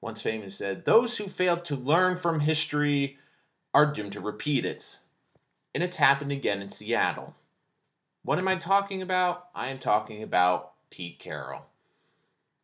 once 0.00 0.22
famously 0.22 0.50
said, 0.50 0.84
Those 0.84 1.16
who 1.16 1.28
fail 1.28 1.56
to 1.58 1.76
learn 1.76 2.16
from 2.16 2.40
history 2.40 3.18
are 3.72 3.90
doomed 3.90 4.12
to 4.12 4.20
repeat 4.20 4.64
it. 4.64 4.98
And 5.74 5.82
it's 5.82 5.96
happened 5.96 6.30
again 6.30 6.62
in 6.62 6.70
Seattle. 6.70 7.34
What 8.22 8.38
am 8.38 8.48
I 8.48 8.56
talking 8.56 9.02
about? 9.02 9.48
I 9.54 9.68
am 9.68 9.78
talking 9.78 10.22
about 10.22 10.72
Pete 10.90 11.18
Carroll. 11.18 11.66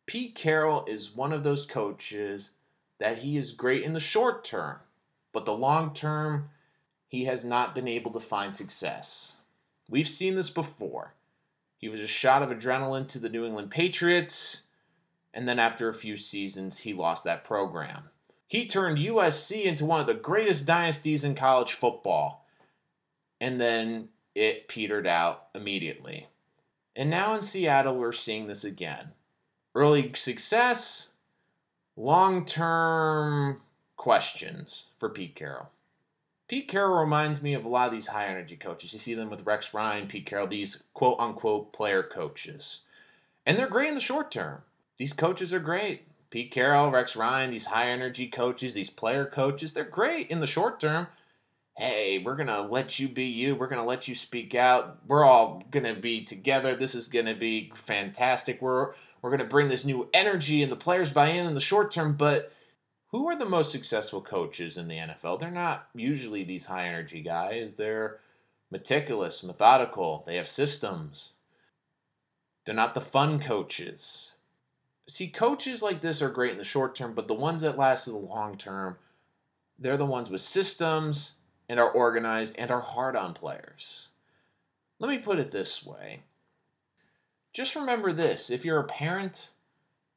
Pete 0.05 0.35
Carroll 0.35 0.85
is 0.85 1.15
one 1.15 1.33
of 1.33 1.43
those 1.43 1.65
coaches 1.65 2.51
that 2.99 3.19
he 3.19 3.37
is 3.37 3.51
great 3.51 3.83
in 3.83 3.93
the 3.93 3.99
short 3.99 4.43
term, 4.43 4.77
but 5.33 5.45
the 5.45 5.53
long 5.53 5.93
term, 5.93 6.49
he 7.11 7.25
has 7.25 7.43
not 7.43 7.75
been 7.75 7.89
able 7.89 8.09
to 8.09 8.21
find 8.21 8.55
success. 8.55 9.35
We've 9.89 10.07
seen 10.07 10.35
this 10.35 10.49
before. 10.49 11.13
He 11.77 11.89
was 11.89 11.99
a 11.99 12.07
shot 12.07 12.41
of 12.41 12.49
adrenaline 12.49 13.09
to 13.09 13.19
the 13.19 13.27
New 13.27 13.45
England 13.45 13.69
Patriots, 13.69 14.61
and 15.33 15.45
then 15.45 15.59
after 15.59 15.89
a 15.89 15.93
few 15.93 16.15
seasons, 16.15 16.79
he 16.79 16.93
lost 16.93 17.25
that 17.25 17.43
program. 17.43 18.03
He 18.47 18.65
turned 18.65 18.97
USC 18.97 19.65
into 19.65 19.83
one 19.83 19.99
of 19.99 20.07
the 20.07 20.13
greatest 20.13 20.65
dynasties 20.65 21.25
in 21.25 21.35
college 21.35 21.73
football, 21.73 22.47
and 23.41 23.59
then 23.59 24.07
it 24.33 24.69
petered 24.69 25.05
out 25.05 25.47
immediately. 25.53 26.29
And 26.95 27.09
now 27.09 27.35
in 27.35 27.41
Seattle, 27.41 27.97
we're 27.97 28.13
seeing 28.13 28.47
this 28.47 28.63
again. 28.63 29.09
Early 29.75 30.13
success, 30.15 31.09
long 31.97 32.45
term 32.45 33.59
questions 33.97 34.85
for 34.97 35.09
Pete 35.09 35.35
Carroll. 35.35 35.71
Pete 36.51 36.67
Carroll 36.67 36.99
reminds 36.99 37.41
me 37.41 37.53
of 37.53 37.63
a 37.63 37.69
lot 37.69 37.85
of 37.85 37.93
these 37.93 38.07
high 38.07 38.27
energy 38.27 38.57
coaches. 38.57 38.91
You 38.91 38.99
see 38.99 39.13
them 39.13 39.29
with 39.29 39.45
Rex 39.45 39.73
Ryan, 39.73 40.05
Pete 40.05 40.25
Carroll, 40.25 40.47
these 40.47 40.83
quote 40.93 41.17
unquote 41.17 41.71
player 41.71 42.03
coaches. 42.03 42.81
And 43.45 43.57
they're 43.57 43.69
great 43.69 43.87
in 43.87 43.95
the 43.95 44.01
short 44.01 44.31
term. 44.31 44.63
These 44.97 45.13
coaches 45.13 45.53
are 45.53 45.61
great. 45.61 46.01
Pete 46.29 46.51
Carroll, 46.51 46.91
Rex 46.91 47.15
Ryan, 47.15 47.51
these 47.51 47.67
high 47.67 47.89
energy 47.89 48.27
coaches, 48.27 48.73
these 48.73 48.89
player 48.89 49.25
coaches, 49.25 49.71
they're 49.71 49.85
great 49.85 50.29
in 50.29 50.41
the 50.41 50.45
short 50.45 50.81
term. 50.81 51.07
Hey, 51.77 52.21
we're 52.21 52.35
going 52.35 52.47
to 52.47 52.63
let 52.63 52.99
you 52.99 53.07
be 53.07 53.27
you. 53.27 53.55
We're 53.55 53.69
going 53.69 53.81
to 53.81 53.87
let 53.87 54.09
you 54.09 54.15
speak 54.15 54.53
out. 54.53 54.97
We're 55.07 55.23
all 55.23 55.63
going 55.71 55.85
to 55.85 56.01
be 56.01 56.25
together. 56.25 56.75
This 56.75 56.95
is 56.95 57.07
going 57.07 57.27
to 57.27 57.33
be 57.33 57.71
fantastic. 57.75 58.61
We're 58.61 58.91
we're 59.21 59.29
going 59.29 59.39
to 59.39 59.45
bring 59.45 59.69
this 59.69 59.85
new 59.85 60.09
energy 60.13 60.63
and 60.63 60.71
the 60.71 60.75
players 60.75 61.11
buy 61.11 61.29
in 61.29 61.45
in 61.45 61.53
the 61.53 61.61
short 61.61 61.91
term, 61.91 62.17
but 62.17 62.51
who 63.11 63.27
are 63.27 63.37
the 63.37 63.45
most 63.45 63.71
successful 63.71 64.21
coaches 64.21 64.77
in 64.77 64.87
the 64.87 64.95
NFL? 64.95 65.39
They're 65.39 65.51
not 65.51 65.87
usually 65.93 66.43
these 66.43 66.65
high 66.65 66.87
energy 66.87 67.21
guys. 67.21 67.73
They're 67.73 68.19
meticulous, 68.71 69.43
methodical, 69.43 70.23
they 70.25 70.37
have 70.37 70.47
systems. 70.47 71.31
They're 72.65 72.75
not 72.75 72.93
the 72.93 73.01
fun 73.01 73.39
coaches. 73.39 74.31
See, 75.09 75.27
coaches 75.27 75.81
like 75.81 76.01
this 76.01 76.21
are 76.21 76.29
great 76.29 76.53
in 76.53 76.57
the 76.57 76.63
short 76.63 76.95
term, 76.95 77.13
but 77.13 77.27
the 77.27 77.33
ones 77.33 77.63
that 77.63 77.77
last 77.77 78.07
in 78.07 78.13
the 78.13 78.19
long 78.19 78.57
term, 78.57 78.97
they're 79.77 79.97
the 79.97 80.05
ones 80.05 80.29
with 80.29 80.41
systems 80.41 81.33
and 81.67 81.79
are 81.79 81.91
organized 81.91 82.55
and 82.57 82.71
are 82.71 82.81
hard 82.81 83.15
on 83.15 83.33
players. 83.33 84.07
Let 84.99 85.09
me 85.09 85.17
put 85.17 85.39
it 85.39 85.51
this 85.51 85.85
way. 85.85 86.21
Just 87.51 87.75
remember 87.75 88.13
this 88.13 88.49
if 88.49 88.63
you're 88.63 88.79
a 88.79 88.85
parent, 88.85 89.49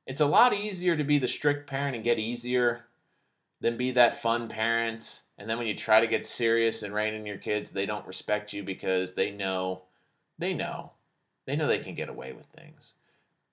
it's 0.07 0.21
a 0.21 0.27
lot 0.27 0.53
easier 0.53 0.97
to 0.97 1.05
be 1.05 1.19
the 1.19 1.29
strict 1.29 1.69
parent 1.69 1.95
and 1.95 2.05
get 2.05 2.19
easier 2.19 2.85
than 3.61 3.77
be 3.77 3.90
that 3.93 4.21
fun 4.21 4.49
parent. 4.49 5.23
And 5.38 5.49
then 5.49 5.59
when 5.59 5.67
you 5.67 5.75
try 5.75 6.01
to 6.01 6.07
get 6.07 6.27
serious 6.27 6.83
and 6.83 6.95
rein 6.95 7.14
in 7.14 7.27
your 7.27 7.38
kids, 7.38 7.73
they 7.73 7.87
don't 7.87 8.07
respect 8.07 8.53
you 8.53 8.62
because 8.62 9.14
they 9.14 9.31
know, 9.31 9.83
they 10.38 10.53
know, 10.53 10.93
they 11.47 11.57
know 11.57 11.67
they 11.67 11.79
can 11.79 11.95
get 11.95 12.09
away 12.09 12.33
with 12.33 12.47
things. 12.47 12.95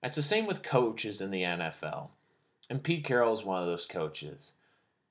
It's 0.02 0.16
the 0.16 0.22
same 0.22 0.46
with 0.46 0.62
coaches 0.62 1.20
in 1.20 1.30
the 1.30 1.42
NFL. 1.42 2.08
And 2.68 2.82
Pete 2.82 3.04
Carroll 3.04 3.34
is 3.34 3.44
one 3.44 3.60
of 3.60 3.68
those 3.68 3.86
coaches. 3.86 4.52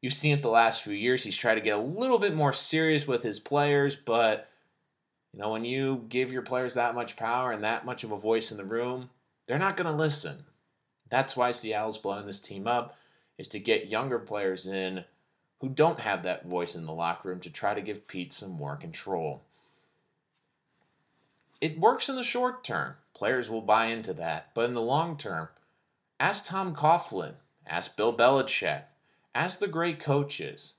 You've 0.01 0.13
seen 0.13 0.37
it 0.37 0.41
the 0.41 0.49
last 0.49 0.81
few 0.81 0.93
years. 0.93 1.23
He's 1.23 1.37
tried 1.37 1.55
to 1.55 1.61
get 1.61 1.77
a 1.77 1.81
little 1.81 2.19
bit 2.19 2.35
more 2.35 2.53
serious 2.53 3.07
with 3.07 3.23
his 3.23 3.39
players, 3.39 3.95
but 3.95 4.49
you 5.33 5.39
know, 5.39 5.51
when 5.51 5.63
you 5.63 6.05
give 6.09 6.31
your 6.31 6.41
players 6.41 6.73
that 6.73 6.95
much 6.95 7.15
power 7.15 7.51
and 7.51 7.63
that 7.63 7.85
much 7.85 8.03
of 8.03 8.11
a 8.11 8.17
voice 8.17 8.51
in 8.51 8.57
the 8.57 8.65
room, 8.65 9.09
they're 9.47 9.59
not 9.59 9.77
going 9.77 9.87
to 9.87 9.95
listen. 9.95 10.43
That's 11.11 11.35
why 11.35 11.51
Seattle's 11.51 11.97
blowing 11.99 12.25
this 12.25 12.39
team 12.39 12.65
up 12.65 12.97
is 13.37 13.47
to 13.49 13.59
get 13.59 13.89
younger 13.89 14.17
players 14.17 14.65
in 14.65 15.03
who 15.59 15.69
don't 15.69 15.99
have 15.99 16.23
that 16.23 16.45
voice 16.47 16.75
in 16.75 16.85
the 16.85 16.93
locker 16.93 17.29
room 17.29 17.39
to 17.41 17.49
try 17.51 17.75
to 17.75 17.81
give 17.81 18.07
Pete 18.07 18.33
some 18.33 18.51
more 18.51 18.77
control. 18.77 19.43
It 21.59 21.79
works 21.79 22.09
in 22.09 22.15
the 22.15 22.23
short 22.23 22.63
term. 22.63 22.95
Players 23.13 23.49
will 23.49 23.61
buy 23.61 23.87
into 23.87 24.13
that. 24.13 24.49
But 24.55 24.65
in 24.65 24.73
the 24.73 24.81
long 24.81 25.17
term, 25.17 25.49
ask 26.19 26.45
Tom 26.45 26.75
Coughlin, 26.75 27.33
ask 27.67 27.95
Bill 27.95 28.17
Belichick, 28.17 28.83
ask 29.35 29.59
the 29.59 29.67
great 29.67 29.99
coaches. 29.99 30.73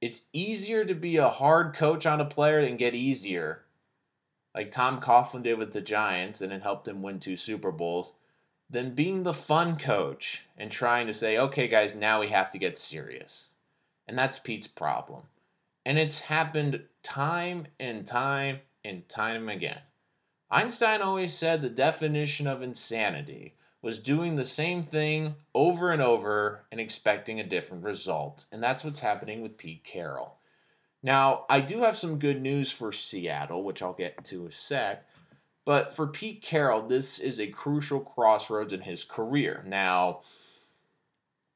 It's 0.00 0.22
easier 0.32 0.84
to 0.84 0.94
be 0.94 1.16
a 1.16 1.30
hard 1.30 1.74
coach 1.74 2.04
on 2.04 2.20
a 2.20 2.26
player 2.26 2.62
than 2.64 2.76
get 2.76 2.94
easier, 2.94 3.62
like 4.54 4.70
Tom 4.70 5.00
Coughlin 5.00 5.42
did 5.42 5.58
with 5.58 5.72
the 5.72 5.80
Giants, 5.80 6.42
and 6.42 6.52
it 6.52 6.62
helped 6.62 6.86
him 6.86 7.02
win 7.02 7.18
two 7.18 7.36
Super 7.36 7.72
Bowls, 7.72 8.12
than 8.68 8.94
being 8.94 9.22
the 9.22 9.34
fun 9.34 9.76
coach 9.78 10.42
and 10.56 10.70
trying 10.70 11.06
to 11.06 11.14
say, 11.14 11.38
okay, 11.38 11.68
guys, 11.68 11.94
now 11.94 12.20
we 12.20 12.28
have 12.28 12.50
to 12.50 12.58
get 12.58 12.78
serious. 12.78 13.46
And 14.06 14.18
that's 14.18 14.38
Pete's 14.38 14.66
problem. 14.66 15.22
And 15.84 15.98
it's 15.98 16.20
happened 16.20 16.82
time 17.02 17.68
and 17.78 18.06
time 18.06 18.60
and 18.84 19.08
time 19.08 19.48
again. 19.48 19.80
Einstein 20.50 21.02
always 21.02 21.34
said 21.34 21.62
the 21.62 21.68
definition 21.68 22.46
of 22.46 22.62
insanity 22.62 23.54
was 23.82 23.98
doing 23.98 24.34
the 24.34 24.44
same 24.44 24.82
thing 24.82 25.34
over 25.54 25.92
and 25.92 26.02
over 26.02 26.64
and 26.72 26.80
expecting 26.80 27.38
a 27.38 27.46
different 27.46 27.84
result. 27.84 28.44
And 28.50 28.62
that's 28.62 28.84
what's 28.84 29.00
happening 29.00 29.42
with 29.42 29.58
Pete 29.58 29.84
Carroll. 29.84 30.38
Now, 31.02 31.44
I 31.48 31.60
do 31.60 31.82
have 31.82 31.96
some 31.96 32.18
good 32.18 32.42
news 32.42 32.72
for 32.72 32.90
Seattle, 32.90 33.62
which 33.62 33.82
I'll 33.82 33.92
get 33.92 34.24
to 34.24 34.46
a 34.46 34.52
sec. 34.52 35.06
But 35.66 35.94
for 35.94 36.06
Pete 36.06 36.40
Carroll, 36.40 36.86
this 36.86 37.18
is 37.18 37.38
a 37.38 37.48
crucial 37.48 38.00
crossroads 38.00 38.72
in 38.72 38.80
his 38.80 39.04
career. 39.04 39.62
Now, 39.66 40.20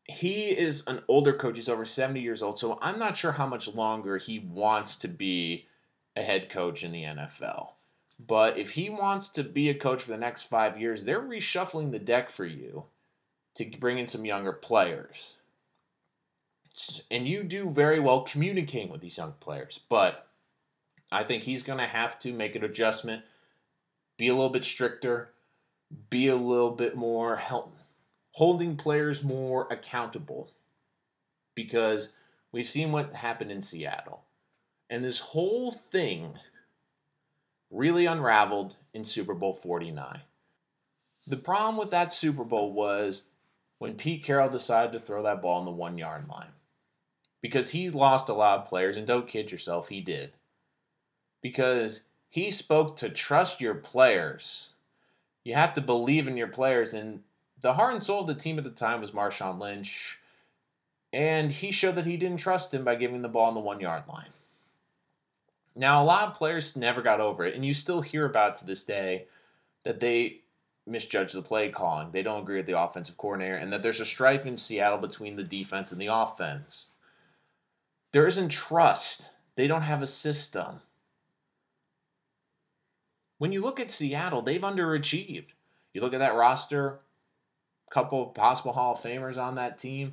he 0.05 0.49
is 0.49 0.83
an 0.87 1.03
older 1.09 1.33
coach. 1.33 1.57
He's 1.57 1.69
over 1.69 1.85
70 1.85 2.21
years 2.21 2.43
old. 2.43 2.59
So 2.59 2.79
I'm 2.83 2.99
not 2.99 3.17
sure 3.17 3.33
how 3.33 3.47
much 3.47 3.73
longer 3.73 4.19
he 4.19 4.41
wants 4.41 4.97
to 4.97 5.09
be 5.09 5.67
a 6.17 6.23
head 6.23 6.51
coach 6.51 6.83
in 6.83 6.93
the 6.93 7.05
NFL. 7.05 7.71
But 8.19 8.59
if 8.59 8.73
he 8.73 8.91
wants 8.91 9.29
to 9.31 9.45
be 9.45 9.71
a 9.71 9.75
coach 9.75 10.03
for 10.03 10.11
the 10.11 10.19
next 10.19 10.43
five 10.43 10.79
years, 10.79 11.05
they're 11.05 11.23
reshuffling 11.23 11.93
the 11.93 11.99
deck 11.99 12.29
for 12.29 12.45
you 12.45 12.85
to 13.55 13.65
bring 13.79 13.99
in 13.99 14.09
some 14.09 14.25
younger 14.25 14.53
players. 14.53 15.37
And 17.11 17.29
you 17.29 17.45
do 17.45 17.71
very 17.71 18.01
well 18.01 18.23
communicating 18.23 18.91
with 18.91 19.01
these 19.01 19.17
young 19.17 19.35
players. 19.41 19.81
But 19.89 20.27
I 21.13 21.25
think 21.25 21.45
he's 21.45 21.63
going 21.63 21.79
to 21.79 21.87
have 21.87 22.19
to 22.21 22.33
make 22.33 22.57
an 22.57 22.65
adjustment, 22.65 23.23
be 24.21 24.29
a 24.29 24.35
little 24.35 24.51
bit 24.51 24.67
stricter, 24.67 25.31
be 26.11 26.29
a 26.29 26.37
little 26.37 26.73
bit 26.73 26.95
more 26.95 27.37
help, 27.37 27.75
holding 28.33 28.77
players 28.77 29.25
more 29.25 29.67
accountable. 29.71 30.53
Because 31.55 32.13
we've 32.53 32.69
seen 32.69 32.93
what 32.93 33.15
happened 33.15 33.51
in 33.51 33.63
Seattle. 33.63 34.25
And 34.91 35.03
this 35.03 35.21
whole 35.21 35.73
thing 35.73 36.35
really 37.71 38.05
unraveled 38.05 38.77
in 38.93 39.07
Super 39.07 39.33
Bowl 39.33 39.55
49. 39.55 40.21
The 41.27 41.37
problem 41.39 41.79
with 41.79 41.91
that 41.91 42.13
Super 42.13 42.45
Bowl 42.45 42.75
was 42.75 43.23
when 43.79 43.95
Pete 43.95 44.23
Carroll 44.23 44.51
decided 44.51 44.93
to 44.93 44.99
throw 44.99 45.23
that 45.23 45.41
ball 45.41 45.61
on 45.61 45.65
the 45.65 45.71
one 45.71 45.97
yard 45.97 46.29
line. 46.29 46.53
Because 47.41 47.71
he 47.71 47.89
lost 47.89 48.29
a 48.29 48.35
lot 48.35 48.59
of 48.59 48.69
players, 48.69 48.99
and 48.99 49.07
don't 49.07 49.27
kid 49.27 49.51
yourself, 49.51 49.89
he 49.89 50.03
did. 50.03 50.35
Because 51.41 52.03
he 52.31 52.51
spoke 52.53 52.97
to 52.97 53.09
trust 53.09 53.61
your 53.61 53.75
players. 53.75 54.69
You 55.45 55.55
have 55.55 55.73
to 55.75 55.81
believe 55.81 56.29
in 56.29 56.37
your 56.37 56.49
players, 56.49 56.95
and 56.95 57.25
the 57.61 57.75
heart 57.75 57.95
and 57.95 58.03
soul 58.03 58.21
of 58.21 58.29
the 58.29 58.35
team 58.35 58.57
at 58.57 58.65
the 58.65 58.71
time 58.71 59.01
was 59.01 59.11
Marshawn 59.11 59.59
Lynch, 59.59 60.19
and 61.13 61.51
he 61.51 61.73
showed 61.73 61.97
that 61.97 62.07
he 62.07 62.17
didn't 62.17 62.39
trust 62.39 62.73
him 62.73 62.85
by 62.85 62.95
giving 62.95 63.23
the 63.23 63.29
ball 63.29 63.49
on 63.49 63.55
the 63.55 63.61
one 63.61 63.81
yard 63.81 64.05
line. 64.09 64.31
Now, 65.75 66.03
a 66.03 66.05
lot 66.05 66.29
of 66.29 66.35
players 66.35 66.77
never 66.77 67.03
got 67.03 67.21
over 67.21 67.45
it, 67.45 67.55
and 67.55 67.67
you 67.67 67.75
still 67.75 68.01
hear 68.01 68.25
about 68.27 68.59
to 68.59 68.65
this 68.65 68.85
day 68.85 69.27
that 69.83 69.99
they 69.99 70.41
misjudge 70.87 71.33
the 71.33 71.43
play 71.43 71.71
calling. 71.71 72.11
They 72.13 72.23
don't 72.23 72.43
agree 72.43 72.59
with 72.59 72.67
the 72.67 72.81
offensive 72.81 73.17
coordinator, 73.17 73.57
and 73.57 73.73
that 73.73 73.83
there's 73.83 74.01
a 74.01 74.07
strife 74.07 74.47
in 74.47 74.57
Seattle 74.57 74.99
between 74.99 75.37
the 75.37 75.43
defense 75.43 75.91
and 75.91 76.01
the 76.01 76.13
offense. 76.13 76.87
There 78.13 78.27
isn't 78.27 78.51
trust. 78.51 79.31
They 79.57 79.67
don't 79.67 79.83
have 79.83 80.03
a 80.03 80.07
system. 80.07 80.81
When 83.41 83.53
you 83.53 83.63
look 83.63 83.81
at 83.81 83.91
Seattle, 83.91 84.43
they've 84.43 84.61
underachieved. 84.61 85.47
You 85.95 86.03
look 86.03 86.13
at 86.13 86.19
that 86.19 86.35
roster, 86.35 87.01
couple 87.91 88.23
of 88.23 88.35
possible 88.35 88.75
Hall 88.75 88.93
of 88.93 89.01
Famers 89.01 89.39
on 89.39 89.55
that 89.55 89.79
team. 89.79 90.13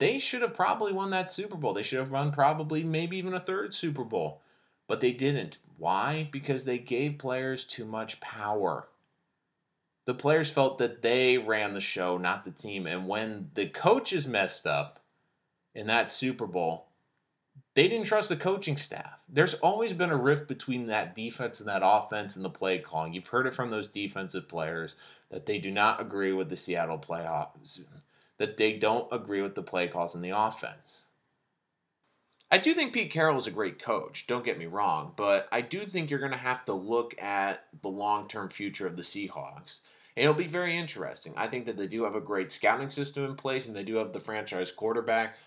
They 0.00 0.18
should 0.18 0.42
have 0.42 0.52
probably 0.52 0.92
won 0.92 1.10
that 1.10 1.32
Super 1.32 1.54
Bowl. 1.56 1.72
They 1.72 1.84
should 1.84 2.00
have 2.00 2.10
run 2.10 2.32
probably 2.32 2.82
maybe 2.82 3.16
even 3.16 3.32
a 3.32 3.38
third 3.38 3.74
Super 3.74 4.02
Bowl. 4.02 4.40
But 4.88 5.00
they 5.00 5.12
didn't. 5.12 5.58
Why? 5.78 6.28
Because 6.32 6.64
they 6.64 6.78
gave 6.78 7.16
players 7.16 7.62
too 7.62 7.84
much 7.84 8.20
power. 8.20 8.88
The 10.06 10.14
players 10.14 10.50
felt 10.50 10.78
that 10.78 11.00
they 11.00 11.38
ran 11.38 11.74
the 11.74 11.80
show, 11.80 12.18
not 12.18 12.42
the 12.42 12.50
team. 12.50 12.88
And 12.88 13.06
when 13.06 13.52
the 13.54 13.68
coaches 13.68 14.26
messed 14.26 14.66
up 14.66 14.98
in 15.76 15.86
that 15.86 16.10
Super 16.10 16.48
Bowl, 16.48 16.88
they 17.74 17.88
didn't 17.88 18.06
trust 18.06 18.28
the 18.28 18.36
coaching 18.36 18.76
staff. 18.76 19.20
There's 19.28 19.54
always 19.54 19.92
been 19.92 20.10
a 20.10 20.16
rift 20.16 20.46
between 20.46 20.86
that 20.86 21.14
defense 21.14 21.60
and 21.60 21.68
that 21.68 21.82
offense 21.82 22.36
and 22.36 22.44
the 22.44 22.50
play 22.50 22.78
calling. 22.78 23.14
You've 23.14 23.28
heard 23.28 23.46
it 23.46 23.54
from 23.54 23.70
those 23.70 23.88
defensive 23.88 24.48
players 24.48 24.94
that 25.30 25.46
they 25.46 25.58
do 25.58 25.70
not 25.70 26.00
agree 26.00 26.32
with 26.32 26.50
the 26.50 26.56
Seattle 26.56 26.98
playoffs, 26.98 27.80
that 28.38 28.58
they 28.58 28.74
don't 28.74 29.08
agree 29.10 29.40
with 29.40 29.54
the 29.54 29.62
play 29.62 29.88
calls 29.88 30.14
in 30.14 30.20
the 30.20 30.36
offense. 30.36 31.02
I 32.50 32.58
do 32.58 32.74
think 32.74 32.92
Pete 32.92 33.10
Carroll 33.10 33.38
is 33.38 33.46
a 33.46 33.50
great 33.50 33.82
coach, 33.82 34.26
don't 34.26 34.44
get 34.44 34.58
me 34.58 34.66
wrong, 34.66 35.14
but 35.16 35.48
I 35.50 35.62
do 35.62 35.86
think 35.86 36.10
you're 36.10 36.18
going 36.18 36.32
to 36.32 36.36
have 36.36 36.66
to 36.66 36.74
look 36.74 37.18
at 37.18 37.64
the 37.80 37.88
long 37.88 38.28
term 38.28 38.50
future 38.50 38.86
of 38.86 38.96
the 38.96 39.02
Seahawks. 39.02 39.80
And 40.14 40.24
it'll 40.24 40.34
be 40.34 40.46
very 40.46 40.76
interesting. 40.76 41.32
I 41.34 41.48
think 41.48 41.64
that 41.64 41.78
they 41.78 41.86
do 41.86 42.04
have 42.04 42.14
a 42.14 42.20
great 42.20 42.52
scouting 42.52 42.90
system 42.90 43.24
in 43.24 43.36
place 43.36 43.66
and 43.66 43.74
they 43.74 43.82
do 43.82 43.94
have 43.94 44.12
the 44.12 44.20
franchise 44.20 44.70
quarterback. 44.70 45.38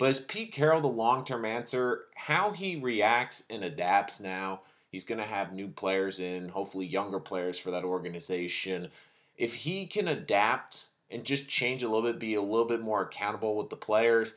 But 0.00 0.12
is 0.12 0.20
Pete 0.20 0.50
Carroll 0.50 0.80
the 0.80 0.88
long 0.88 1.26
term 1.26 1.44
answer? 1.44 2.06
How 2.14 2.52
he 2.52 2.76
reacts 2.76 3.42
and 3.50 3.62
adapts 3.62 4.18
now, 4.18 4.62
he's 4.90 5.04
going 5.04 5.20
to 5.20 5.26
have 5.26 5.52
new 5.52 5.68
players 5.68 6.20
in, 6.20 6.48
hopefully 6.48 6.86
younger 6.86 7.20
players 7.20 7.58
for 7.58 7.70
that 7.72 7.84
organization. 7.84 8.88
If 9.36 9.52
he 9.52 9.84
can 9.84 10.08
adapt 10.08 10.86
and 11.10 11.22
just 11.22 11.48
change 11.48 11.82
a 11.82 11.86
little 11.86 12.10
bit, 12.10 12.18
be 12.18 12.36
a 12.36 12.40
little 12.40 12.64
bit 12.64 12.80
more 12.80 13.02
accountable 13.02 13.56
with 13.56 13.68
the 13.68 13.76
players, 13.76 14.32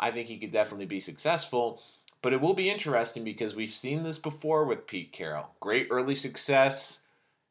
I 0.00 0.10
think 0.10 0.26
he 0.26 0.36
could 0.36 0.50
definitely 0.50 0.86
be 0.86 0.98
successful. 0.98 1.80
But 2.20 2.32
it 2.32 2.40
will 2.40 2.54
be 2.54 2.68
interesting 2.68 3.22
because 3.22 3.54
we've 3.54 3.70
seen 3.70 4.02
this 4.02 4.18
before 4.18 4.64
with 4.64 4.88
Pete 4.88 5.12
Carroll. 5.12 5.48
Great 5.60 5.86
early 5.92 6.16
success, 6.16 7.02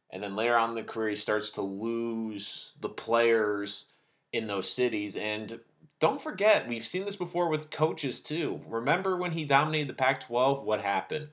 and 0.10 0.22
then 0.22 0.36
later 0.36 0.58
on 0.58 0.72
in 0.72 0.76
the 0.76 0.84
career, 0.84 1.12
he 1.12 1.16
starts 1.16 1.50
to 1.52 1.62
lose 1.62 2.74
the 2.82 2.90
players 2.90 3.86
in 4.34 4.48
those 4.48 4.70
cities. 4.70 5.16
And 5.16 5.62
don't 6.04 6.22
forget, 6.22 6.68
we've 6.68 6.86
seen 6.86 7.06
this 7.06 7.16
before 7.16 7.48
with 7.48 7.72
coaches 7.72 8.20
too. 8.20 8.60
Remember 8.68 9.16
when 9.16 9.32
he 9.32 9.46
dominated 9.46 9.88
the 9.88 9.94
Pac 9.94 10.20
12? 10.20 10.62
What 10.66 10.82
happened? 10.82 11.30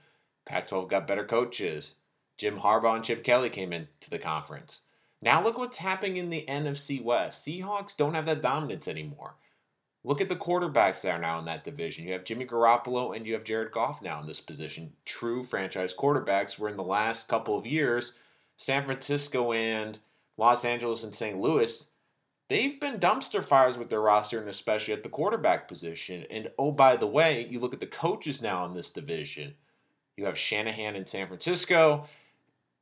Pac 0.47 0.69
12 0.69 0.89
got 0.89 1.09
better 1.09 1.25
coaches. 1.25 1.95
Jim 2.39 2.57
Harbaugh 2.57 2.95
and 2.95 3.05
Chip 3.05 3.25
Kelly 3.25 3.51
came 3.51 3.73
into 3.73 4.09
the 4.11 4.19
conference. 4.21 4.83
Now 5.21 5.43
look 5.43 5.59
what's 5.59 5.79
happening 5.79 6.19
in 6.19 6.31
the 6.31 6.45
NFC 6.49 7.03
West. 7.03 7.45
Seahawks 7.45 7.97
don't 7.97 8.15
have 8.15 8.27
that 8.27 8.43
dominance 8.43 8.87
anymore. 8.87 9.35
Look 10.05 10.21
at 10.21 10.29
the 10.29 10.37
quarterbacks 10.37 11.01
that 11.01 11.11
are 11.11 11.19
now 11.19 11.41
in 11.41 11.47
that 11.47 11.65
division. 11.65 12.07
You 12.07 12.13
have 12.13 12.23
Jimmy 12.23 12.47
Garoppolo 12.47 13.17
and 13.17 13.27
you 13.27 13.33
have 13.33 13.43
Jared 13.43 13.73
Goff 13.73 14.01
now 14.03 14.21
in 14.21 14.29
this 14.29 14.41
position. 14.41 14.93
True 15.05 15.43
franchise 15.43 15.93
quarterbacks, 15.93 16.61
where 16.61 16.71
in 16.71 16.77
the 16.77 16.85
last 16.85 17.27
couple 17.27 17.59
of 17.59 17.67
years, 17.67 18.13
San 18.57 18.85
Francisco 18.85 19.53
and 19.53 19.99
Los 20.37 20.65
Angeles 20.65 21.03
and 21.03 21.13
St. 21.13 21.41
Louis, 21.41 21.91
they've 22.51 22.81
been 22.81 22.99
dumpster 22.99 23.43
fires 23.43 23.79
with 23.79 23.89
their 23.89 24.03
roster 24.03 24.41
and 24.41 24.49
especially 24.49 24.93
at 24.93 25.03
the 25.03 25.09
quarterback 25.09 25.69
position. 25.69 26.27
And 26.31 26.51
oh, 26.59 26.73
by 26.73 26.97
the 26.97 27.07
way, 27.07 27.47
you 27.49 27.61
look 27.61 27.73
at 27.73 27.81
the 27.81 27.87
coaches 27.87 28.43
now 28.43 28.67
in 28.67 28.75
this 28.75 28.91
division. 28.91 29.55
You 30.17 30.27
have 30.27 30.37
Shanahan 30.37 30.97
in 30.97 31.07
San 31.07 31.29
Francisco, 31.29 32.07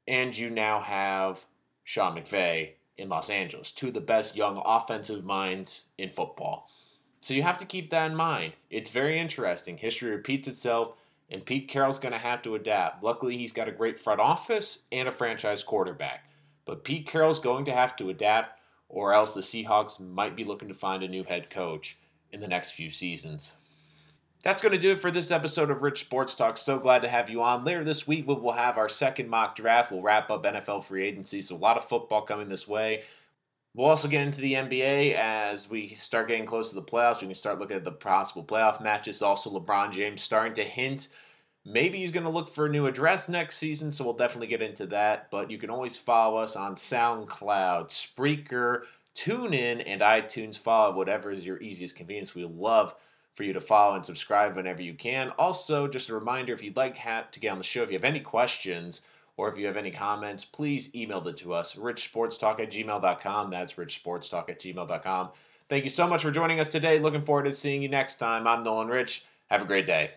and 0.08 0.36
you 0.36 0.50
now 0.50 0.80
have 0.80 1.44
Sean 1.84 2.16
McVay 2.16 2.70
in 2.96 3.08
Los 3.08 3.30
Angeles, 3.30 3.70
two 3.70 3.88
of 3.88 3.94
the 3.94 4.00
best 4.00 4.34
young 4.34 4.60
offensive 4.64 5.24
minds 5.24 5.84
in 5.98 6.10
football. 6.10 6.68
So 7.20 7.34
you 7.34 7.42
have 7.42 7.58
to 7.58 7.66
keep 7.66 7.90
that 7.90 8.10
in 8.10 8.16
mind. 8.16 8.54
It's 8.70 8.90
very 8.90 9.20
interesting. 9.20 9.76
History 9.76 10.10
repeats 10.10 10.48
itself, 10.48 10.94
and 11.30 11.44
Pete 11.44 11.68
Carroll's 11.68 11.98
going 11.98 12.12
to 12.12 12.18
have 12.18 12.42
to 12.42 12.54
adapt. 12.54 13.04
Luckily, 13.04 13.36
he's 13.36 13.52
got 13.52 13.68
a 13.68 13.72
great 13.72 14.00
front 14.00 14.18
office 14.18 14.80
and 14.90 15.08
a 15.08 15.12
franchise 15.12 15.62
quarterback. 15.62 16.24
But 16.64 16.84
Pete 16.84 17.06
Carroll's 17.06 17.38
going 17.38 17.66
to 17.66 17.72
have 17.72 17.96
to 17.96 18.10
adapt, 18.10 18.57
or 18.88 19.12
else 19.12 19.34
the 19.34 19.40
Seahawks 19.40 20.00
might 20.00 20.36
be 20.36 20.44
looking 20.44 20.68
to 20.68 20.74
find 20.74 21.02
a 21.02 21.08
new 21.08 21.24
head 21.24 21.50
coach 21.50 21.98
in 22.32 22.40
the 22.40 22.48
next 22.48 22.72
few 22.72 22.90
seasons. 22.90 23.52
That's 24.42 24.62
going 24.62 24.72
to 24.72 24.78
do 24.78 24.92
it 24.92 25.00
for 25.00 25.10
this 25.10 25.30
episode 25.30 25.70
of 25.70 25.82
Rich 25.82 26.00
Sports 26.00 26.34
Talk. 26.34 26.58
So 26.58 26.78
glad 26.78 27.02
to 27.02 27.08
have 27.08 27.28
you 27.28 27.42
on. 27.42 27.64
Later 27.64 27.82
this 27.82 28.06
week, 28.06 28.26
we'll 28.26 28.52
have 28.52 28.78
our 28.78 28.88
second 28.88 29.28
mock 29.28 29.56
draft. 29.56 29.90
We'll 29.90 30.02
wrap 30.02 30.30
up 30.30 30.44
NFL 30.44 30.84
free 30.84 31.04
agency. 31.04 31.42
So, 31.42 31.56
a 31.56 31.58
lot 31.58 31.76
of 31.76 31.84
football 31.84 32.22
coming 32.22 32.48
this 32.48 32.68
way. 32.68 33.02
We'll 33.74 33.88
also 33.88 34.08
get 34.08 34.22
into 34.22 34.40
the 34.40 34.54
NBA 34.54 35.16
as 35.16 35.68
we 35.68 35.88
start 35.94 36.28
getting 36.28 36.46
close 36.46 36.68
to 36.68 36.76
the 36.76 36.82
playoffs. 36.82 37.20
We 37.20 37.26
can 37.26 37.34
start 37.34 37.58
looking 37.58 37.76
at 37.76 37.84
the 37.84 37.92
possible 37.92 38.44
playoff 38.44 38.80
matches. 38.80 39.22
Also, 39.22 39.50
LeBron 39.50 39.92
James 39.92 40.22
starting 40.22 40.54
to 40.54 40.64
hint 40.64 41.08
maybe 41.68 41.98
he's 41.98 42.12
going 42.12 42.24
to 42.24 42.30
look 42.30 42.48
for 42.48 42.66
a 42.66 42.70
new 42.70 42.86
address 42.86 43.28
next 43.28 43.56
season. 43.58 43.92
So, 43.92 44.04
we'll 44.04 44.14
definitely 44.14 44.48
get 44.48 44.62
into 44.62 44.86
that. 44.86 45.30
But 45.30 45.50
you 45.50 45.58
can 45.58 45.70
always 45.70 45.96
follow 45.96 46.38
us 46.38 46.56
on 46.56 46.76
SoundCloud, 46.76 47.88
Spreaker, 47.88 48.82
TuneIn, 49.14 49.82
and 49.86 50.00
iTunes. 50.00 50.56
Follow 50.56 50.94
whatever 50.94 51.30
is 51.30 51.44
your 51.44 51.60
easiest 51.60 51.96
convenience. 51.96 52.34
We 52.34 52.44
love 52.44 52.94
for 53.38 53.44
you 53.44 53.52
to 53.52 53.60
follow 53.60 53.94
and 53.94 54.04
subscribe 54.04 54.56
whenever 54.56 54.82
you 54.82 54.94
can. 54.94 55.30
Also, 55.38 55.86
just 55.86 56.08
a 56.08 56.14
reminder 56.14 56.52
if 56.52 56.62
you'd 56.62 56.76
like 56.76 56.96
to 57.30 57.40
get 57.40 57.52
on 57.52 57.58
the 57.58 57.64
show, 57.64 57.84
if 57.84 57.88
you 57.88 57.96
have 57.96 58.02
any 58.04 58.18
questions 58.18 59.02
or 59.36 59.48
if 59.48 59.56
you 59.56 59.66
have 59.66 59.76
any 59.76 59.92
comments, 59.92 60.44
please 60.44 60.92
email 60.94 61.20
them 61.20 61.36
to 61.36 61.54
us, 61.54 61.76
richsportstalk 61.76 62.58
at 62.58 62.72
gmail.com. 62.72 63.50
That's 63.50 63.74
richsportstalk 63.74 64.48
at 64.48 64.60
gmail.com. 64.60 65.28
Thank 65.68 65.84
you 65.84 65.90
so 65.90 66.08
much 66.08 66.22
for 66.22 66.32
joining 66.32 66.58
us 66.58 66.68
today. 66.68 66.98
Looking 66.98 67.24
forward 67.24 67.44
to 67.44 67.54
seeing 67.54 67.80
you 67.80 67.88
next 67.88 68.16
time. 68.16 68.48
I'm 68.48 68.64
Nolan 68.64 68.88
Rich. 68.88 69.24
Have 69.50 69.62
a 69.62 69.66
great 69.66 69.86
day. 69.86 70.10